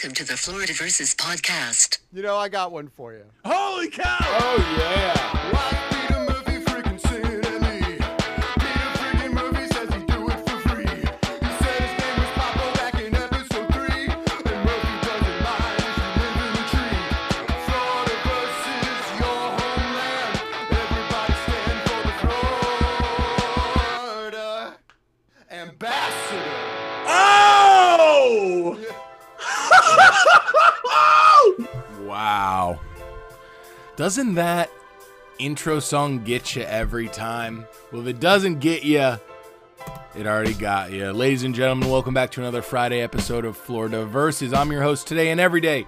[0.00, 1.98] Welcome to the Florida Versus podcast.
[2.10, 3.24] You know, I got one for you.
[3.44, 4.16] Holy cow!
[4.22, 5.52] Oh yeah.
[5.52, 5.89] Watch
[34.00, 34.70] Doesn't that
[35.38, 37.66] intro song get you every time?
[37.92, 39.18] Well, if it doesn't get you,
[40.16, 41.12] it already got you.
[41.12, 44.54] Ladies and gentlemen, welcome back to another Friday episode of Florida Versus.
[44.54, 45.86] I'm your host today and every day,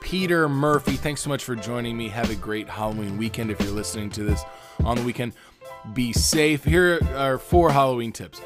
[0.00, 0.96] Peter Murphy.
[0.96, 2.08] Thanks so much for joining me.
[2.08, 4.42] Have a great Halloween weekend if you're listening to this
[4.82, 5.34] on the weekend.
[5.92, 6.64] Be safe.
[6.64, 8.40] Here are four Halloween tips.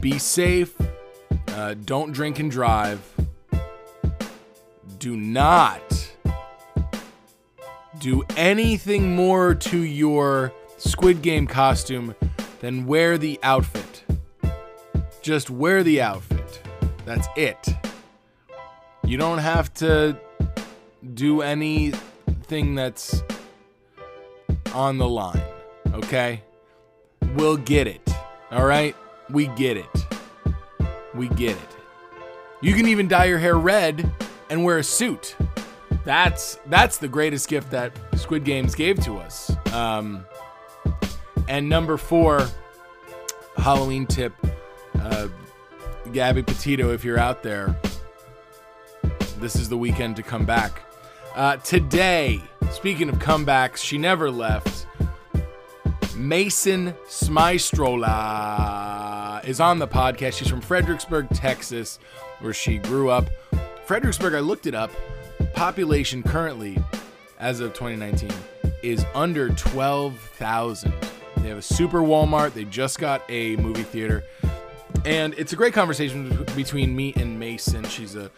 [0.00, 0.74] Be safe.
[1.50, 3.00] Uh, don't drink and drive.
[4.98, 6.15] Do not
[7.98, 12.14] do anything more to your Squid Game costume
[12.60, 14.04] than wear the outfit.
[15.22, 16.62] Just wear the outfit.
[17.04, 17.68] That's it.
[19.04, 20.18] You don't have to
[21.14, 23.22] do anything that's
[24.74, 25.42] on the line,
[25.92, 26.42] okay?
[27.34, 28.08] We'll get it.
[28.50, 28.94] All right?
[29.30, 30.06] We get it.
[31.14, 31.76] We get it.
[32.60, 34.10] You can even dye your hair red
[34.50, 35.36] and wear a suit.
[36.06, 39.50] That's that's the greatest gift that Squid Games gave to us.
[39.72, 40.24] Um,
[41.48, 42.46] and number four,
[43.56, 44.32] Halloween tip,
[45.00, 45.26] uh,
[46.12, 47.76] Gabby Petito, if you're out there,
[49.40, 50.80] this is the weekend to come back.
[51.34, 54.86] Uh, today, speaking of comebacks, she never left.
[56.14, 58.04] Mason Smystrola
[59.44, 60.34] is on the podcast.
[60.34, 61.98] She's from Fredericksburg, Texas,
[62.38, 63.26] where she grew up.
[63.86, 64.92] Fredericksburg, I looked it up.
[65.56, 66.76] Population currently,
[67.40, 68.30] as of 2019,
[68.82, 70.92] is under 12,000.
[71.38, 72.52] They have a super Walmart.
[72.52, 74.22] They just got a movie theater.
[75.06, 77.84] And it's a great conversation between me and Mason.
[77.84, 78.30] She's a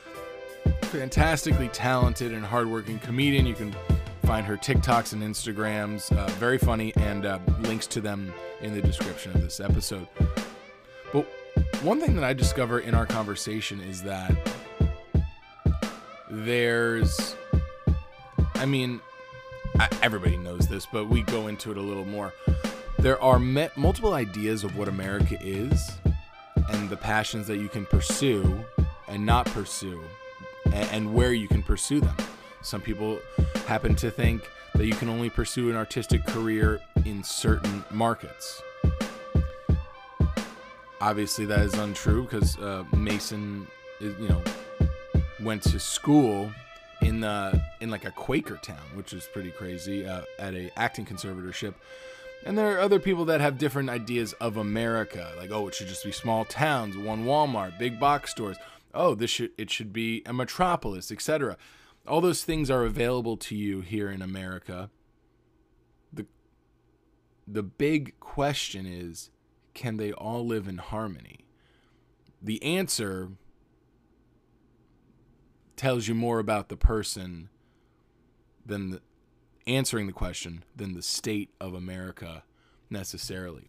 [0.82, 3.46] fantastically talented and hardworking comedian.
[3.46, 3.74] You can
[4.22, 6.16] find her TikToks and Instagrams.
[6.16, 10.06] Uh, very funny, and uh, links to them in the description of this episode.
[11.12, 11.26] But
[11.82, 14.30] one thing that I discover in our conversation is that
[16.30, 17.36] there's,
[18.54, 19.00] I mean,
[19.78, 22.32] I, everybody knows this, but we go into it a little more.
[22.98, 25.92] There are me- multiple ideas of what America is
[26.70, 28.64] and the passions that you can pursue
[29.06, 30.00] and not pursue
[30.66, 32.16] and, and where you can pursue them.
[32.62, 33.20] Some people
[33.66, 38.62] happen to think that you can only pursue an artistic career in certain markets.
[41.00, 43.68] Obviously, that is untrue because uh, Mason,
[44.00, 44.42] is, you know,
[45.40, 46.52] went to school
[47.00, 51.06] in the in like a Quaker town, which is pretty crazy, uh, at a acting
[51.06, 51.74] conservatorship.
[52.46, 55.88] And there are other people that have different ideas of America, like oh, it should
[55.88, 58.56] just be small towns, one Walmart, big box stores.
[58.94, 61.56] Oh, this should it should be a metropolis, etc.
[62.06, 64.90] All those things are available to you here in America.
[66.12, 66.26] The
[67.46, 69.30] the big question is,
[69.74, 71.46] can they all live in harmony?
[72.40, 73.30] The answer
[75.78, 77.48] tells you more about the person
[78.66, 79.00] than the,
[79.66, 82.42] answering the question than the state of America
[82.90, 83.68] necessarily.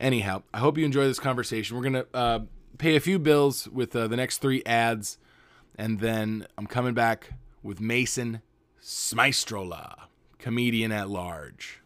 [0.00, 1.76] Anyhow, I hope you enjoy this conversation.
[1.76, 2.38] We're going to uh,
[2.78, 5.18] pay a few bills with uh, the next three ads,
[5.76, 8.40] and then I'm coming back with Mason
[8.82, 10.04] Smystrola,
[10.38, 11.80] comedian at large.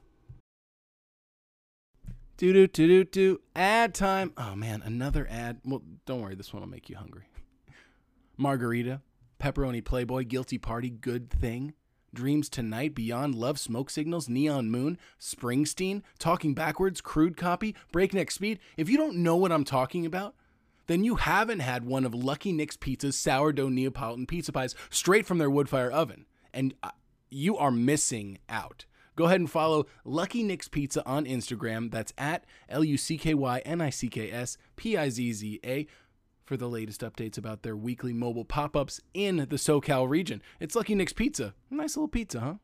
[2.37, 3.41] Do do do do do.
[3.55, 4.33] Ad time.
[4.37, 5.61] Oh man, another ad.
[5.65, 7.29] Well, don't worry, this one will make you hungry.
[8.37, 9.01] Margarita,
[9.45, 11.75] pepperoni Playboy, guilty party, good thing.
[12.15, 18.59] Dreams Tonight, Beyond Love, Smoke Signals, Neon Moon, Springsteen, Talking Backwards, Crude Copy, Breakneck Speed.
[18.79, 20.35] If you don't know what I'm talking about,
[20.87, 25.37] then you haven't had one of Lucky Nick's Pizza's sourdough Neapolitan pizza pies straight from
[25.37, 26.25] their wood-fire oven.
[26.55, 26.93] And uh,
[27.29, 28.87] you are missing out.
[29.17, 31.91] Go ahead and follow Lucky Nick's Pizza on Instagram.
[31.91, 35.33] That's at L U C K Y N I C K S P I Z
[35.35, 35.87] Z A
[36.45, 40.43] for the latest updates about their weekly mobile pop ups in the SoCal region.
[40.61, 41.55] It's Lucky Nick's Pizza.
[41.71, 42.55] Nice little pizza, huh?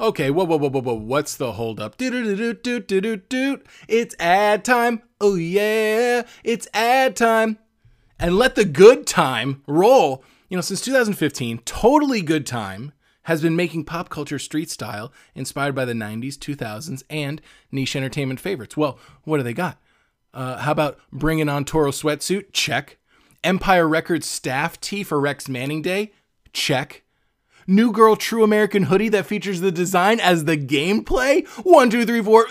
[0.00, 0.94] Okay, whoa, whoa, whoa, whoa, whoa.
[0.94, 1.96] What's the holdup?
[1.96, 3.60] Do do do do do do do.
[3.86, 5.02] It's ad time.
[5.20, 7.58] Oh yeah, it's ad time.
[8.18, 10.24] And let the good time roll.
[10.48, 12.92] You know, since 2015, totally good time
[13.24, 17.40] has been making pop culture street style inspired by the 90s, 2000s, and
[17.70, 18.76] niche entertainment favorites.
[18.76, 19.78] Well, what do they got?
[20.34, 22.52] Uh, how about bringing on Toro sweatsuit?
[22.52, 22.98] Check.
[23.44, 26.12] Empire Records staff tee for Rex Manning Day?
[26.52, 27.02] Check.
[27.66, 31.46] New Girl True American hoodie that features the design as the gameplay?
[31.64, 32.46] One, two, three, four.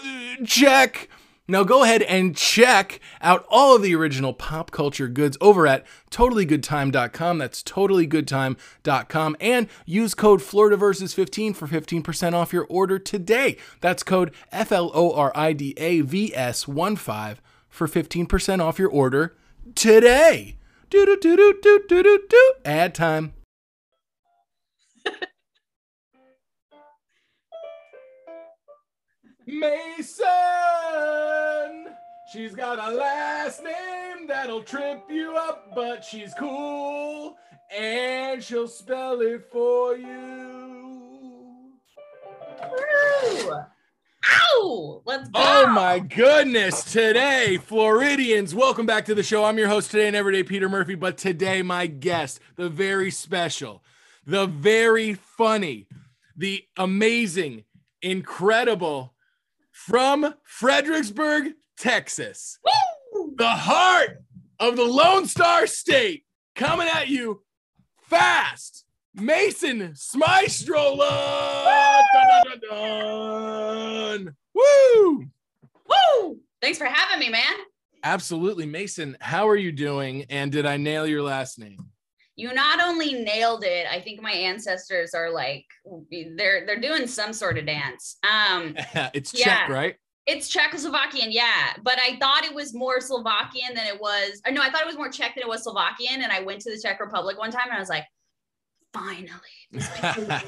[0.45, 1.09] Check.
[1.45, 5.85] Now go ahead and check out all of the original pop culture goods over at
[6.09, 7.37] totallygoodtime.com.
[7.37, 9.37] That's totallygoodtime.com.
[9.41, 13.57] And use code FloridaVersus15 for 15% off your order today.
[13.81, 17.41] That's code F L O R I D A V S 1 5
[17.73, 19.35] for 15% off your order
[19.73, 20.57] today.
[20.91, 22.53] Do do do do do do do do.
[22.63, 23.33] Ad time.
[29.47, 30.27] Mason.
[32.31, 37.35] She's got a last name that'll trip you up, but she's cool
[37.75, 41.73] and she'll spell it for you.
[42.69, 43.63] Woo!
[44.31, 45.01] Ow!
[45.05, 45.39] Let's go.
[45.41, 46.83] Oh my goodness.
[46.83, 49.43] Today, Floridians, welcome back to the show.
[49.43, 53.83] I'm your host today and everyday Peter Murphy, but today my guest, the very special,
[54.25, 55.87] the very funny,
[56.37, 57.65] the amazing,
[58.01, 59.13] incredible
[59.71, 62.59] from Fredericksburg, Texas.
[62.63, 63.33] Woo!
[63.35, 64.23] The heart
[64.59, 66.23] of the Lone Star State
[66.55, 67.41] coming at you
[68.01, 68.82] fast.
[69.15, 71.09] Mason Smystrola.
[72.13, 74.35] Dun, dun, dun.
[74.53, 75.25] Woo!
[75.87, 76.39] Woo!
[76.61, 77.53] Thanks for having me, man.
[78.03, 78.65] Absolutely.
[78.65, 80.25] Mason, how are you doing?
[80.29, 81.77] And did I nail your last name?
[82.35, 85.65] You not only nailed it, I think my ancestors are like
[86.09, 88.17] they're they're doing some sort of dance.
[88.29, 88.75] Um
[89.13, 89.59] it's Yeah.
[89.59, 89.95] Czech, right?
[90.25, 94.41] it's Czechoslovakian, yeah, but I thought it was more Slovakian than it was.
[94.47, 96.21] Or no, I thought it was more Czech than it was Slovakian.
[96.21, 98.05] And I went to the Czech Republic one time and I was like,
[98.93, 99.29] finally,
[99.71, 99.89] these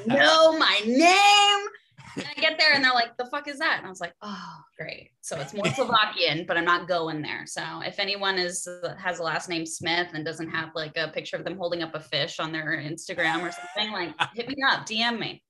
[0.06, 1.68] know my name.
[2.16, 3.76] And I get there and they're like, the fuck is that?
[3.78, 5.10] And I was like, oh, great.
[5.20, 7.44] So it's more Slovakian, but I'm not going there.
[7.46, 8.66] So if anyone is
[8.98, 11.94] has a last name Smith and doesn't have like a picture of them holding up
[11.94, 15.42] a fish on their Instagram or something, like hit me up, DM me.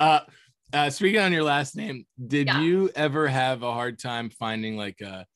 [0.00, 0.20] uh,
[0.72, 2.60] uh, speaking on your last name, did Yeah.
[2.60, 5.26] you ever have a hard time finding like a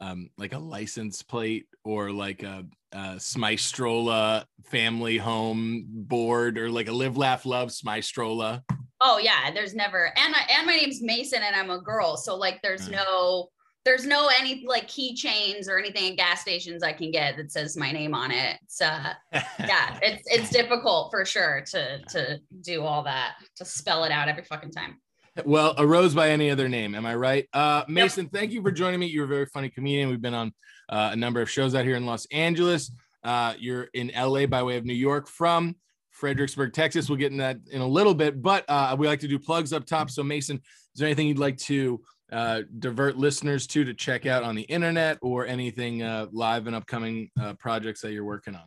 [0.00, 6.88] um, like a license plate or like a, a Smystrola family home board or like
[6.88, 8.62] a live laugh love Smystrola?
[9.00, 12.36] Oh yeah, there's never and I, and my name's Mason and I'm a girl, so
[12.36, 13.48] like there's no
[13.84, 17.76] there's no any like keychains or anything at gas stations I can get that says
[17.76, 18.58] my name on it.
[18.66, 19.12] So uh
[19.60, 24.28] yeah, it's it's difficult for sure to to do all that to spell it out
[24.28, 24.96] every fucking time.
[25.44, 26.94] Well, a rose by any other name.
[26.94, 27.46] Am I right?
[27.52, 29.06] Uh, Mason, thank you for joining me.
[29.06, 30.08] You're a very funny comedian.
[30.08, 30.52] We've been on
[30.88, 32.90] uh, a number of shows out here in Los Angeles.
[33.24, 35.76] Uh, you're in LA by way of New York from
[36.10, 37.08] Fredericksburg, Texas.
[37.08, 39.72] We'll get in that in a little bit, but uh, we like to do plugs
[39.72, 40.10] up top.
[40.10, 42.00] So, Mason, is there anything you'd like to
[42.32, 46.74] uh, divert listeners to to check out on the internet or anything uh, live and
[46.74, 48.64] upcoming uh, projects that you're working on?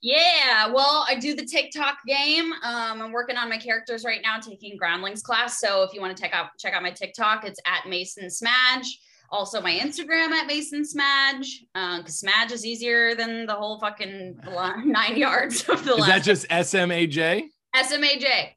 [0.00, 2.52] Yeah, well, I do the TikTok game.
[2.64, 5.60] Um, I'm working on my characters right now, taking Groundlings class.
[5.60, 9.00] So if you want to check out check out my TikTok, it's at Mason Smudge.
[9.30, 14.40] Also, my Instagram at Mason Smadge because Smudge is easier than the whole fucking
[14.84, 17.44] nine yards of the Is that just SMAJ?
[17.76, 18.52] SMAJ.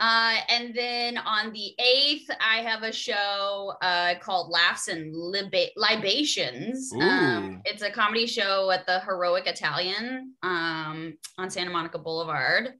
[0.00, 5.70] Uh, and then on the 8th, I have a show uh, called Laughs and Liba-
[5.76, 6.92] Libations.
[7.00, 12.70] Um, it's a comedy show at the Heroic Italian um, on Santa Monica Boulevard.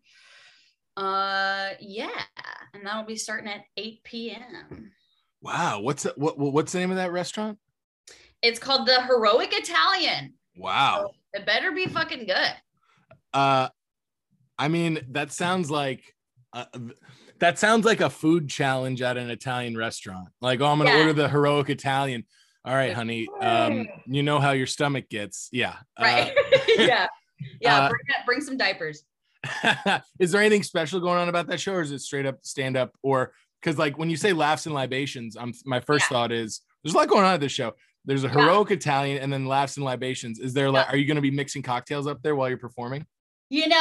[0.97, 2.11] Uh, yeah,
[2.75, 4.91] and that'll be starting at 8 p.m.
[5.43, 5.81] Wow.
[5.81, 7.59] What's the, what, what's the name of that restaurant?
[8.43, 10.35] It's called the Heroic Italian.
[10.57, 11.11] Wow.
[11.33, 12.53] It better be fucking good.
[13.33, 13.69] Uh,
[14.59, 16.15] I mean, that sounds like
[16.53, 16.67] uh,
[17.39, 20.29] that sounds like a food challenge at an Italian restaurant.
[20.41, 20.99] Like, oh, I'm gonna Yeah.
[20.99, 22.25] order the heroic Italian.
[22.65, 23.27] All right, honey.
[23.41, 25.49] Um, you know how your stomach gets.
[25.51, 25.77] Yeah.
[26.01, 26.33] Right?
[26.79, 27.07] yeah.
[27.61, 27.77] Yeah.
[27.77, 29.03] uh, bring, bring some diapers.
[29.65, 32.39] Uh, is there anything special going on about that show, or is it straight up
[32.43, 32.93] stand up?
[33.03, 33.33] Or
[33.63, 36.17] because like when you say laughs and libations, I'm my first Yeah.
[36.17, 37.73] thought is there's a lot going on at this show.
[38.05, 38.33] There's a Yeah.
[38.35, 40.41] heroic Italian and then laughs and libations.
[40.41, 43.07] Is there like, are you going to be mixing cocktails up there while you're performing?
[43.49, 43.77] You know,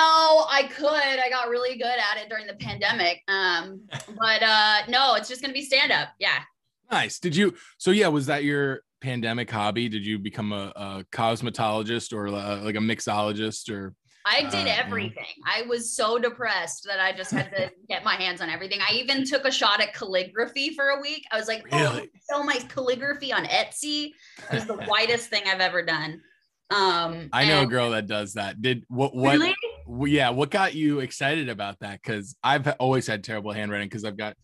[0.50, 0.86] I could.
[1.20, 3.22] I got really good at it during the pandemic.
[3.30, 3.82] Um,
[4.20, 6.10] but uh no, it's just gonna be stand up.
[6.20, 6.40] Yeah.
[6.92, 7.20] Nice.
[7.20, 7.56] Did you?
[7.78, 9.88] So yeah, was that your pandemic hobby?
[9.88, 13.94] Did you become a, a cosmetologist or uh, like a mixologist or?
[14.32, 14.82] I Uh, did yeah.
[14.86, 15.26] everything.
[15.46, 18.80] I was so depressed that I just had to get my hands on everything.
[18.82, 21.26] I even took a shot at calligraphy for a week.
[21.32, 24.12] I was like, oh, sell my calligraphy on Etsy.
[24.52, 26.22] It was the whitest thing I've ever done.
[26.70, 28.62] Um, I know a girl that does that.
[28.62, 29.14] Did what?
[29.14, 29.34] What?
[29.38, 29.54] Really?
[30.10, 30.30] yeah.
[30.30, 32.00] What got you excited about that?
[32.02, 34.38] Because I've always had terrible handwriting because I've got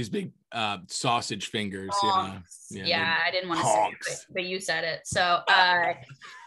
[0.00, 1.90] these big uh sausage fingers.
[2.02, 2.10] Yeah.
[2.10, 2.66] Honks.
[2.70, 5.00] yeah, Yeah, they- I didn't want to say it, but, but you said it.
[5.04, 5.92] So uh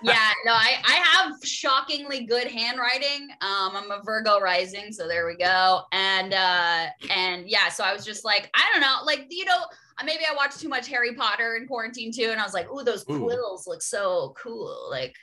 [0.01, 3.29] yeah, no, I I have shockingly good handwriting.
[3.41, 5.81] Um I'm a Virgo rising, so there we go.
[5.91, 9.59] And uh and yeah, so I was just like, I don't know, like you know,
[10.03, 12.83] maybe I watched too much Harry Potter in quarantine too, and I was like, ooh,
[12.83, 13.19] those Ooh.
[13.19, 14.87] quills look so cool.
[14.89, 15.15] Like,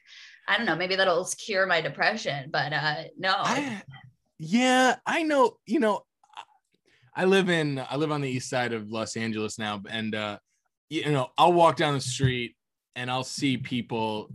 [0.47, 3.35] I don't know, maybe that'll cure my depression, but uh no.
[3.37, 3.83] I,
[4.39, 5.59] yeah, I know.
[5.67, 6.05] You know,
[7.15, 10.39] I live in I live on the east side of Los Angeles now, and uh,
[10.89, 12.57] you know, I'll walk down the street
[12.97, 14.31] and I'll see people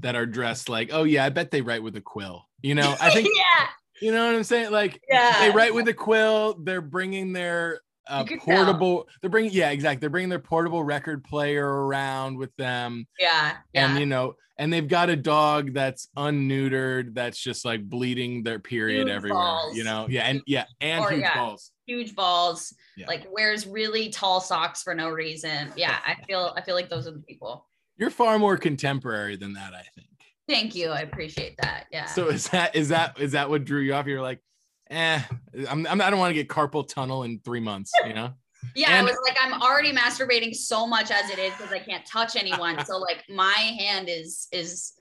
[0.00, 2.44] that are dressed like, oh yeah, I bet they write with a quill.
[2.62, 3.66] You know, I think yeah,
[4.00, 4.70] you know what I'm saying.
[4.72, 5.40] Like yeah.
[5.40, 6.58] they write with a quill.
[6.62, 8.56] They're bringing their uh, could tell.
[8.56, 9.08] portable.
[9.20, 10.00] They're bringing yeah, exactly.
[10.00, 13.90] They're bringing their portable record player around with them yeah, yeah.
[13.90, 18.58] and you know and they've got a dog that's unneutered that's just like bleeding their
[18.58, 19.76] period Huge everywhere balls.
[19.76, 21.34] you know yeah and yeah and Or, huge yeah.
[21.34, 23.06] balls huge balls, Yeah.
[23.06, 25.72] like wears really tall socks for no reason.
[25.76, 27.66] Yeah, I feel I feel like those are the people.
[27.96, 30.08] you're far more contemporary than that i think
[30.48, 30.88] Thank you.
[30.90, 31.86] I appreciate that.
[31.92, 32.06] Yeah.
[32.06, 34.40] so is that is that is that what drew you off you're like
[34.90, 35.20] eh
[35.70, 38.32] i'm, I'm i don't want to get carpal tunnel in three months you know
[38.76, 41.80] yeah, and- I was like, I'm already masturbating so much as it is because I
[41.80, 42.84] can't touch anyone.
[42.86, 44.92] so like my hand is is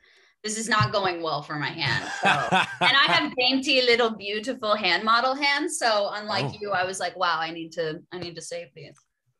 [0.44, 2.04] this is not going well for my hand.
[2.22, 2.30] So
[2.88, 5.78] and I have dainty little beautiful hand model hands.
[5.78, 6.56] So unlike Oh.
[6.60, 8.96] you, I was like, wow, I need to I need to save these.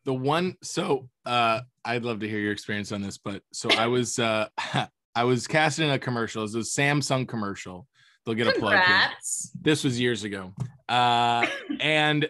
[0.06, 3.86] the one so uh i'd love to hear your experience on this but so i
[3.96, 4.48] was uh
[5.16, 7.86] i was casting in a commercial it was a samsung commercial
[8.26, 8.82] they'll get a plug here.
[8.82, 9.52] Congrats.
[9.62, 10.54] this was years ago
[10.90, 11.46] uh
[11.80, 12.28] and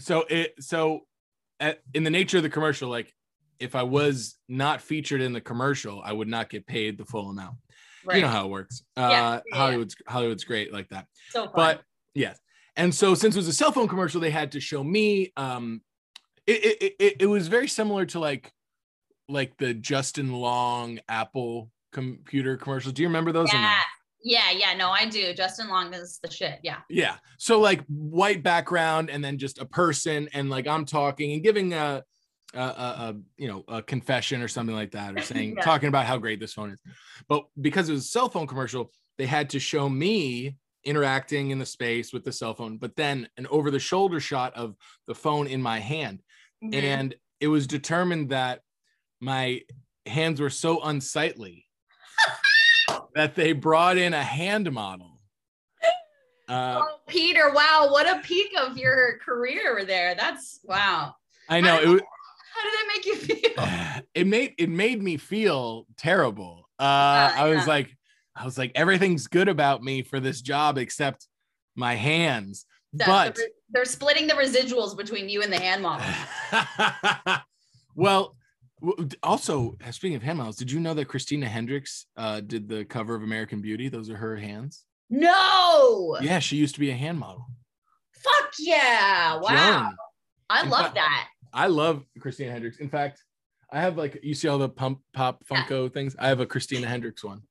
[0.00, 1.00] so it so
[1.60, 3.12] at, in the nature of the commercial like
[3.60, 7.30] if i was not featured in the commercial i would not get paid the full
[7.30, 7.54] amount
[8.04, 8.16] Right.
[8.16, 11.52] you know how it works uh Yeah, hollywood's hollywood's great like that so fun.
[11.54, 11.82] but
[12.14, 12.38] yes
[12.76, 15.80] and so since it was a cell phone commercial they had to show me um
[16.46, 18.52] it it, it, it was very similar to like
[19.28, 23.78] like the justin long apple computer commercials do you remember those yeah.
[24.24, 25.34] Yeah, yeah, no, I do.
[25.34, 26.60] Justin Long is the shit.
[26.62, 26.76] Yeah.
[26.88, 27.16] Yeah.
[27.38, 31.72] So like white background and then just a person and like I'm talking and giving
[31.72, 32.04] a
[32.54, 35.62] a, a, you know a confession or something like that or saying Yeah.
[35.62, 36.80] talking about how great this phone is.
[37.28, 41.58] But because it was a cell phone commercial, they had to show me interacting in
[41.58, 44.74] the space with the cell phone, but then an over the shoulder shot of
[45.06, 46.20] the phone in my hand.
[46.62, 46.74] Mm-hmm.
[46.74, 48.60] And it was determined that
[49.20, 49.62] my
[50.06, 51.66] hands were so unsightly
[53.14, 55.20] that they brought in a hand model.
[56.48, 60.14] Uh, oh, Peter, wow, what a peak of your career there.
[60.14, 61.14] That's wow.
[61.48, 62.00] I know it, wa-
[62.54, 64.02] How did that make you feel?
[64.14, 66.68] it made it made me feel terrible.
[66.78, 67.64] Uh, Yeah, I was yeah.
[67.66, 67.96] like,
[68.36, 71.26] I was like, everything's good about me for this job except
[71.76, 72.64] my hands.
[72.92, 76.06] But the re- they're splitting the residuals between you and the hand model.
[77.94, 78.36] well,
[79.22, 83.14] also speaking of hand models, did you know that Christina Hendricks uh, did the cover
[83.14, 83.88] of American Beauty?
[83.88, 84.84] Those are her hands.
[85.08, 86.16] No.
[86.20, 87.46] Yeah, she used to be a hand model.
[88.14, 89.36] Fuck yeah.
[89.40, 89.48] Wow.
[89.84, 89.96] Joan.
[90.50, 91.28] I love fact- that.
[91.52, 92.78] I love Christina Hendricks.
[92.78, 93.22] In fact,
[93.72, 95.64] I have like you see all the pump pop Yeah.
[95.64, 96.14] Funko things.
[96.18, 97.42] I have a Christina Hendricks one.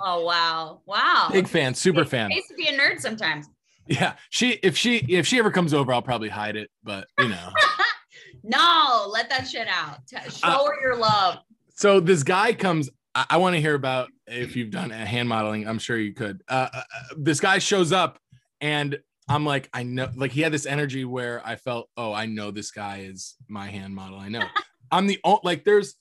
[0.00, 0.82] Oh wow.
[0.86, 1.28] Wow.
[1.32, 2.30] Big fan, super fan.
[2.32, 3.46] I used to be a nerd sometimes.
[3.88, 6.70] Yeah, she if she if she ever comes over, I'll probably hide it.
[6.82, 7.48] But you know,
[8.42, 9.98] No, let that shit out.
[10.10, 11.38] Show Uh, her your love.
[11.74, 12.90] so this guy comes.
[13.14, 15.66] I, I want to hear about if you've done a hand modeling.
[15.66, 16.42] I'm sure you could.
[16.48, 16.82] Uh, uh, uh,
[17.16, 18.18] this guy shows up,
[18.60, 22.26] and I'm like, I know, like he had this energy where I felt, oh, I
[22.26, 24.18] know this guy is my hand model.
[24.18, 24.44] I know.
[24.90, 25.64] I'm the only like.
[25.64, 25.96] There's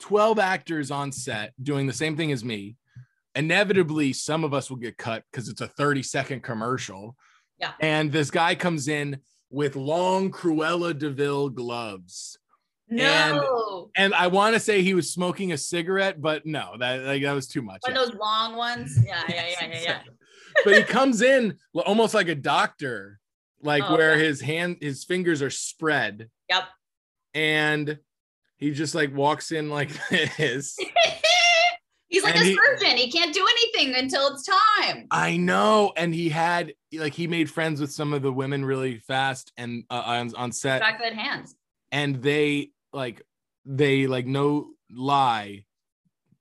[0.00, 2.76] 12 actors on set doing the same thing as me.
[3.34, 7.14] Inevitably, some of us will get cut because it's a 30 second commercial.
[7.58, 7.72] Yeah.
[7.80, 9.18] And this guy comes in
[9.50, 12.38] with long Cruella de Vil gloves.
[12.88, 13.90] No.
[13.96, 17.32] And I want to say he was smoking a cigarette, but no, that like that
[17.32, 17.82] was too much.
[17.82, 18.02] One yeah.
[18.02, 18.98] of those long ones.
[19.04, 19.98] Yeah, yeah, yeah, yeah, yeah.
[20.64, 23.20] But he comes in almost like a doctor,
[23.62, 24.24] like Oh, where okay.
[24.24, 26.64] his hand, his fingers are spread, Yep.
[27.34, 27.98] and
[28.58, 29.90] he just like walks in like
[30.36, 30.76] this.
[32.08, 32.96] He's like And a he- surgeon.
[32.96, 34.46] He can't do anything until it's
[34.78, 35.06] time.
[35.10, 38.98] I know, and he had like he made friends with some of the women really
[38.98, 41.56] fast and uh, on on set, good hands.
[41.90, 43.22] and they like
[43.64, 45.64] they like no lie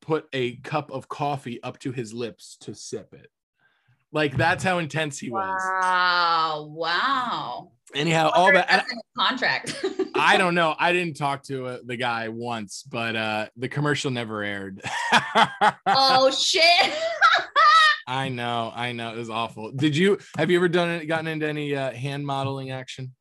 [0.01, 3.31] put a cup of coffee up to his lips to sip it.
[4.15, 5.61] Like that's how intense he was.
[5.61, 6.69] Wow.
[6.71, 7.71] Wow.
[7.93, 8.65] Anyhow, all that.
[8.71, 9.85] and That's in his contract.
[10.15, 10.73] I don't know.
[10.79, 14.81] I didn't talk to uh, the guy once, but uh the commercial never aired.
[15.85, 16.93] oh shit.
[18.07, 19.13] I know, I know.
[19.13, 19.71] It was awful.
[19.73, 23.13] Did you have you ever done it gotten into any uh, hand modeling action?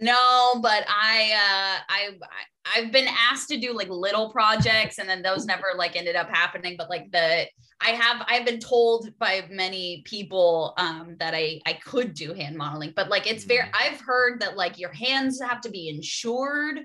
[0.00, 5.08] No, but I uh I I- I've been asked to do like little projects and
[5.08, 7.46] then those never like ended up happening but like the
[7.80, 12.56] I have I've been told by many people um that I I could do hand
[12.56, 16.80] modeling but like it's fair I've heard that like your hands have to be insured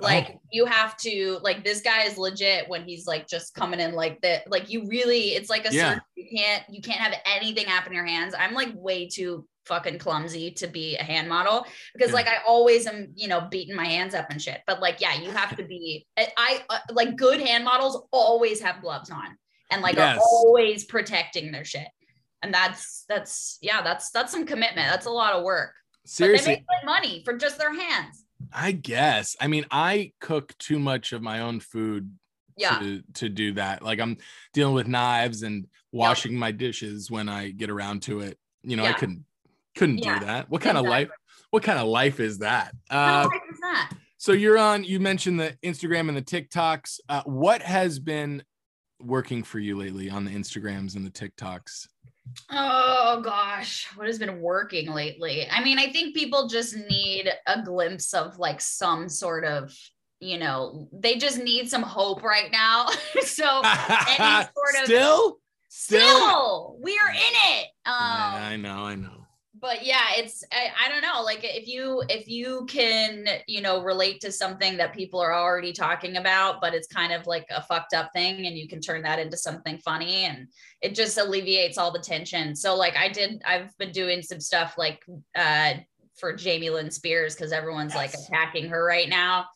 [0.00, 0.40] like Oh.
[0.50, 4.20] you have to like this guy is legit when he's like just coming in like
[4.22, 5.90] that like you really it's like a Yeah.
[5.94, 6.02] surgery.
[6.16, 9.98] you can't you can't have anything happen in your hands i'm like way too fucking
[9.98, 12.16] clumsy to be a hand model because Yeah.
[12.16, 15.14] like i always am you know beating my hands up and shit but like yeah
[15.14, 19.38] you have to be i, I uh, like good hand models always have gloves on
[19.74, 20.16] and like Yes.
[20.18, 21.88] are always protecting their shit
[22.42, 26.10] and that's that's yeah that's that's some commitment that's a lot of work but they
[26.24, 29.36] Seriously, make money for just their hands I guess.
[29.40, 32.12] I mean, I cook too much of my own food
[32.56, 33.82] yeah to to do that.
[33.82, 34.18] Like I'm
[34.52, 38.38] dealing with knives and washing my dishes when I get around to it.
[38.62, 39.24] You know, I couldn't
[39.76, 40.50] couldn't Yeah, do that.
[40.50, 41.08] What kind of life?
[41.50, 42.74] What kind of life is that?
[42.90, 43.92] Uh, life is that?
[44.18, 44.84] so you're on.
[44.84, 47.00] You mentioned the Instagram and the TikToks.
[47.08, 48.42] Uh, what has been
[49.04, 51.88] working for you lately on the Instagrams and the TikToks?
[52.50, 55.46] Oh gosh, what has been working lately?
[55.50, 59.76] I mean, I think people just need a glimpse of like some sort of,
[60.20, 62.86] you know, they just need some hope right now.
[63.20, 66.16] so any sort of- still, still.
[66.16, 67.16] still, we are in
[67.58, 67.66] it.
[67.86, 69.23] Um, Yeah, I know, I know.
[69.64, 73.82] But yeah it's I, I don't know like if you if you can you know
[73.82, 77.62] relate to something that people are already talking about but it's kind of like a
[77.62, 80.48] fucked up thing and you can turn that into something funny and
[80.82, 84.74] it just alleviates all the tension so like i did i've been doing some stuff
[84.76, 85.02] like
[85.34, 85.72] uh
[86.14, 89.46] for jamie lynn spears because everyone's like attacking her right now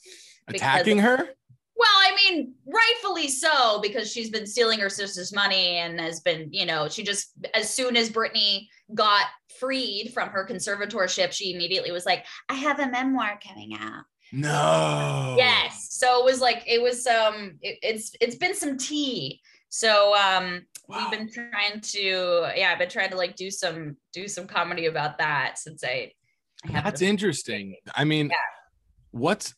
[0.49, 1.29] Attacking her?
[1.79, 6.49] Well, I mean, rightfully so, because she's been stealing her sister's money and has been,
[6.53, 9.27] you know, she just, as soon as Britney got
[9.61, 14.03] freed from her conservatorship, she immediately was like, I have a memoir coming out.
[14.33, 15.37] No.
[15.39, 15.89] Yes.
[15.91, 19.41] So it was like, it was, um, it, it's, it's been some tea.
[19.69, 21.07] So, um, Wow.
[21.11, 24.87] we've been trying to, yeah, I've been trying to like do some, do some comedy
[24.87, 26.13] about that since I,
[26.65, 27.77] I That's interesting.
[27.95, 28.37] I mean, Yeah.
[29.11, 29.55] what's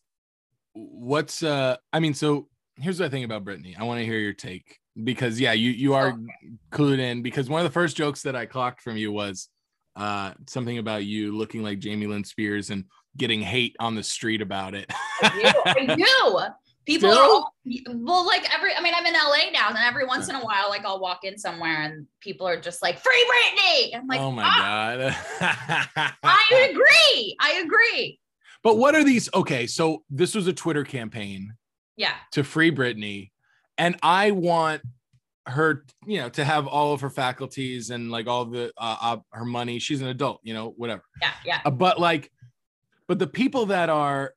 [0.89, 3.79] what's uh I mean, so here's what i think about Britney.
[3.79, 6.19] I want to hear your take because yeah, you you are
[6.73, 9.49] clued in because one of the first jokes that I clocked from you was
[9.97, 12.85] uh something about you looking like Jamie Lynn Spears and
[13.17, 14.91] getting hate on the street about it.
[15.23, 15.53] I
[15.87, 15.91] do.
[15.91, 16.41] I do.
[16.87, 17.55] People are all,
[17.89, 18.75] well, like every.
[18.75, 21.21] I mean, I'm in LA now, and every once in a while, like I'll walk
[21.25, 24.97] in somewhere, and people are just like, "Free Britney!" I'm like, oh my "Ah,
[25.39, 26.15] god.
[26.25, 27.37] I agree.
[27.39, 28.19] I agree.
[28.63, 29.29] But what are these?
[29.35, 31.55] Okay, so this was a Twitter campaign
[31.97, 33.31] Yeah, to free Britney,
[33.79, 34.83] and I want
[35.47, 39.17] her, you know, to have all of her faculties and like all the uh, uh,
[39.33, 39.79] her money.
[39.79, 41.03] She's an adult, you know, whatever.
[41.21, 41.61] yeah, yeah.
[41.65, 42.31] Uh, but like,
[43.09, 44.35] but the people that are,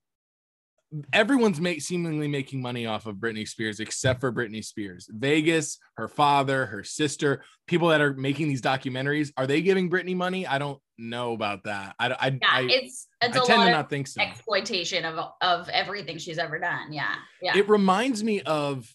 [1.11, 5.09] everyone's make seemingly making money off of Britney Spears except for Britney Spears.
[5.11, 10.15] Vegas, her father, her sister, people that are making these documentaries, are they giving Britney
[10.15, 10.47] money?
[10.47, 11.95] I don't know about that.
[11.99, 14.21] I I, Yeah, I, it's it's I a tend lot to not think so.
[14.21, 16.91] exploitation of of everything she's ever done.
[16.93, 18.93] Yeah, yeah, It reminds me of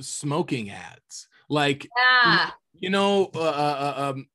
[0.00, 1.28] smoking ads.
[1.48, 2.50] Like yeah.
[2.74, 4.26] you know, uh, uh, uh, um,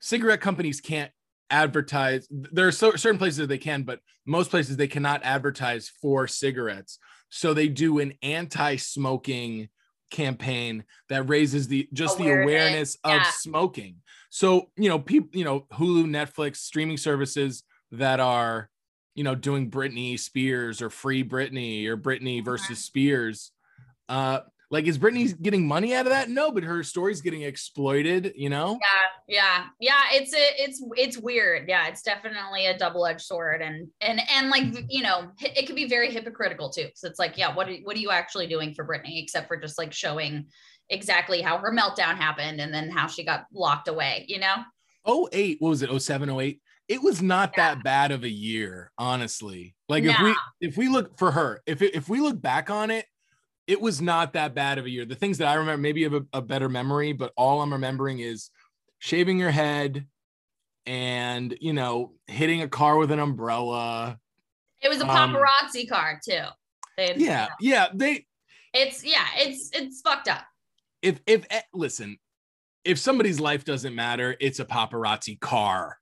[0.00, 1.10] cigarette companies can't
[1.50, 2.26] advertise.
[2.30, 6.26] There are so, certain places that they can, but most places they cannot advertise for
[6.26, 6.98] cigarettes.
[7.28, 9.68] So they do an anti-smoking
[10.10, 13.30] campaign that raises the just the Awareness, awareness of yeah.
[13.30, 13.96] smoking.
[14.34, 18.68] So you know, people, you know, Hulu, Netflix, streaming services that are,
[19.14, 23.52] you know, doing Britney Spears or Free Britney or Britney versus Spears.
[24.08, 24.40] Uh,
[24.72, 26.30] like, is Britney getting money out of that?
[26.30, 28.32] No, but her story's getting exploited.
[28.34, 28.80] You know.
[28.80, 30.02] yeah yeah yeah.
[30.10, 34.64] it's a it's it's weird yeah it's definitely a double-edged sword and and and like
[34.88, 37.96] you know it could be very hypocritical too so it's like yeah what are, what
[37.96, 40.44] are you actually doing for Britney except for just like showing
[40.90, 44.56] exactly how her meltdown happened and then how she got locked away you know
[45.06, 45.90] Oh eight, what was it?
[45.90, 46.62] Oh seven, oh eight.
[46.88, 47.74] It was not Yeah.
[47.74, 49.74] that bad of a year, honestly.
[49.90, 50.24] Like if No.
[50.24, 50.34] we
[50.66, 53.04] if we look for her, if it, if we look back on it,
[53.66, 55.04] it was not that bad of a year.
[55.04, 57.72] The things that I remember, maybe you have a, a better memory, but all I'm
[57.74, 58.48] remembering is
[58.98, 60.06] shaving your head
[60.86, 64.18] and you know hitting a car with an umbrella.
[64.82, 66.44] it was a Um, paparazzi car too
[66.96, 67.88] They- Yeah, yeah.
[67.92, 68.26] They
[68.72, 70.44] it's yeah it's it's fucked up
[71.04, 72.18] if if eh, listen,
[72.84, 75.98] if somebody's life doesn't matter, it's a paparazzi car.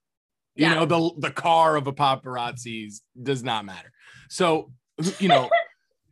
[0.55, 0.73] You Yeah.
[0.75, 3.91] know, the the car of a paparazzi's does not matter.
[4.29, 4.71] So,
[5.19, 5.49] you know,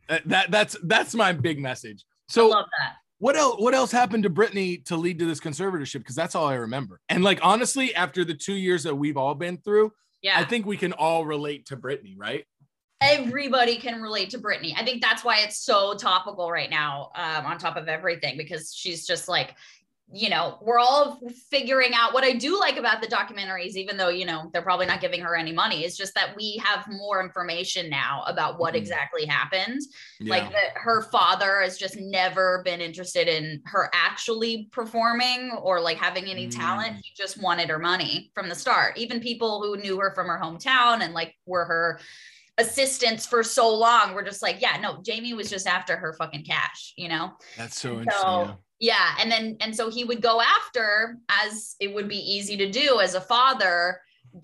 [0.10, 2.04] uh, that that's that's my big message.
[2.28, 2.64] So,
[3.20, 6.48] what else what else happened to Britney to lead to this conservatorship because that's all
[6.48, 7.00] I remember.
[7.10, 10.40] And like honestly, after the 2 years that we've all been through, Yeah.
[10.40, 12.46] I think we can all relate to Britney, right?
[13.02, 14.74] Everybody can relate to Britney.
[14.78, 18.74] I think that's why it's so topical right now, um, on top of everything, because
[18.74, 19.56] she's just like,
[20.14, 24.10] you know, we're all figuring out what I do like about the documentaries, even though,
[24.10, 25.86] you know, they're probably not giving her any money.
[25.86, 28.78] It's just that we have more information now about what Mhm.
[28.80, 29.80] exactly happened.
[30.20, 30.32] Yeah.
[30.32, 35.98] Like that her father has just never been interested in her actually performing or like
[35.98, 36.98] having any talent.
[36.98, 37.02] Mm.
[37.06, 38.98] He just wanted her money from the start.
[38.98, 42.02] Even people who knew her from her hometown and like were her
[42.58, 46.44] assistants for so long we're just like, yeah, no, Jamie was just after her fucking
[46.46, 47.32] cash, you know?
[47.58, 48.58] That's so So interesting.
[48.80, 52.70] yeah, and then and so he would go after as it would be easy to
[52.70, 54.00] do as a father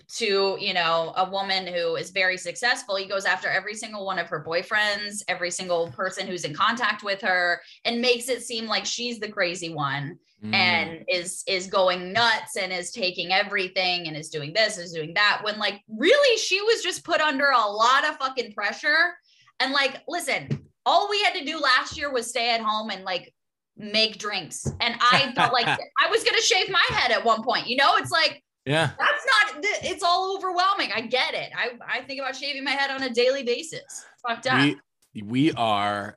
[0.06, 4.18] to you know a woman who is very successful he goes after every single one
[4.18, 8.66] of her boyfriends every single person who's in contact with her and makes it seem
[8.66, 10.14] like she's the crazy one yeah.
[10.44, 10.54] Mm.
[10.54, 15.12] and is is going nuts and is taking everything and is doing this is doing
[15.14, 19.16] that when like really she was just put under a lot of fucking pressure.
[19.58, 23.02] And like listen all we had to do last year was stay at home and
[23.02, 23.34] like
[23.76, 24.64] make drinks.
[24.80, 27.96] And i felt like i was gonna shave my head at one point you know?
[27.96, 28.90] It's like yeah.
[28.96, 30.92] that's not it's all overwhelming.
[30.94, 31.50] I get it.
[31.56, 34.06] I i think about shaving my head on a daily basis.
[34.24, 34.60] Fucked up.
[34.60, 36.16] we we are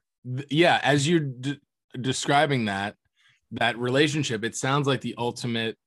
[0.52, 1.60] yeah as you're d-
[2.00, 2.98] describing that
[3.54, 5.78] that relationship it sounds like the ultimate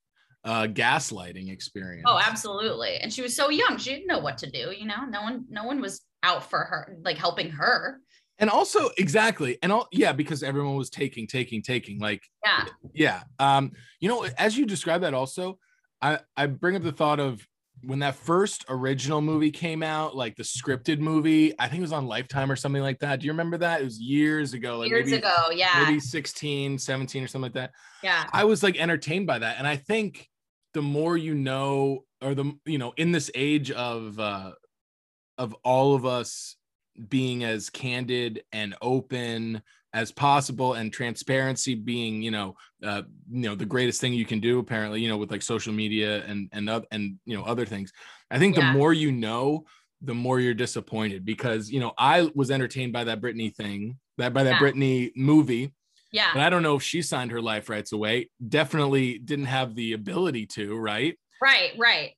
[0.45, 2.97] uh gaslighting experience Oh, absolutely.
[2.97, 3.79] And she was so young.
[3.79, 5.05] She didn't know what to do, you know.
[5.09, 8.01] No one no one was out for her, like helping her.
[8.39, 12.65] and also exactly and all yeah because everyone was taking taking taking like Yeah.
[12.93, 15.59] yeah um you know as you describe that also
[16.03, 17.47] i i bring up the thought of
[17.87, 21.93] when that first original movie came out like the scripted movie i think it was
[21.93, 24.89] on lifetime or something like that do you remember that it was years ago like
[24.89, 25.35] Years maybe, ago.
[25.53, 25.85] Yeah.
[25.87, 27.71] maybe 16 17 or something like that
[28.03, 28.25] Yeah.
[28.33, 29.57] I was like entertained by that.
[29.59, 30.29] And I think
[30.75, 34.53] the more you know, or the you know, in this age of uh
[35.39, 36.57] of all of us
[37.09, 39.63] being as candid and open
[39.95, 42.55] as possible and transparency being you know
[42.85, 45.73] uh you know the greatest thing you can do apparently you know with like social
[45.73, 47.93] media and and oth- and you know other things
[48.31, 48.73] i think Yeah.
[48.73, 49.65] the more you know
[50.03, 54.35] the more you're disappointed because you know i was entertained by that Britney thing that
[54.35, 54.69] by that Yeah.
[54.71, 55.73] Britney movie
[56.13, 56.31] Yeah.
[56.35, 58.31] but I don't know if she signed her life rights away.
[58.47, 61.19] Definitely didn't have the ability to, right?
[61.43, 61.73] Right.
[61.77, 62.13] Right.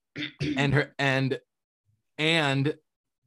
[0.57, 1.39] And her and
[2.19, 2.75] and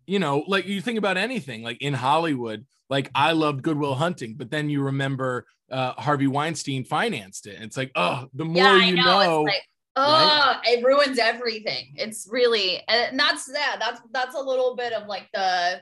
[0.08, 3.96] you know, like you think about anything, like in Hollywood, like I loved Good Will
[3.96, 7.56] Hunting, but then you remember uh, Harvey Weinstein financed it.
[7.56, 9.20] And it's like, oh, the more yeah, you I know.
[9.22, 9.64] know, It's like,
[9.96, 11.94] oh, it ruins everything.
[11.96, 15.82] It's really, and that's yeah, that's that's a little bit of like the.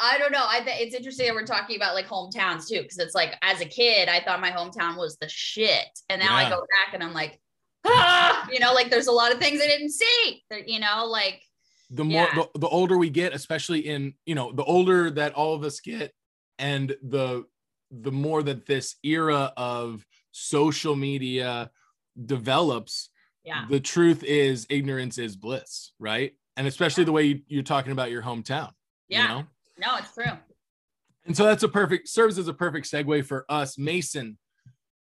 [0.00, 0.44] I don't know.
[0.48, 3.60] I think it's interesting that we're talking about like hometowns too, because it's like as
[3.60, 7.02] a kid, I thought my hometown was the shit, and now I go back and
[7.02, 7.40] I'm like,
[7.84, 10.44] ah, you know, like there's a lot of things I didn't see.
[10.50, 11.42] That you know, like
[11.90, 12.34] the more Yeah.
[12.54, 15.80] the, the older we get, especially in you know, the older that all of us
[15.80, 16.12] get,
[16.58, 17.44] and the
[17.90, 21.70] the more that this era of social media
[22.26, 23.10] develops,
[23.44, 26.32] yeah, the truth is ignorance is bliss, right?
[26.56, 28.72] And especially the way you, you're talking about your hometown.
[29.08, 29.22] yeah.
[29.22, 29.44] You know?
[29.80, 30.32] No, it's true.
[31.24, 33.78] And so that's a perfect serves as a perfect segue for us.
[33.78, 34.38] Mason,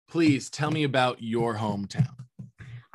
[0.08, 2.25] please tell me about your hometown.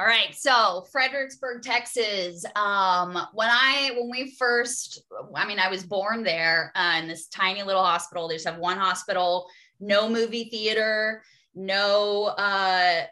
[0.02, 2.44] All right, so Fredericksburg, Texas.
[2.56, 5.04] Um, when I when we first,
[5.36, 8.28] I mean, I was born there uh, in this tiny little hospital.
[8.28, 9.46] They just have one hospital,
[9.80, 11.22] no movie theater,
[11.54, 13.04] no uh,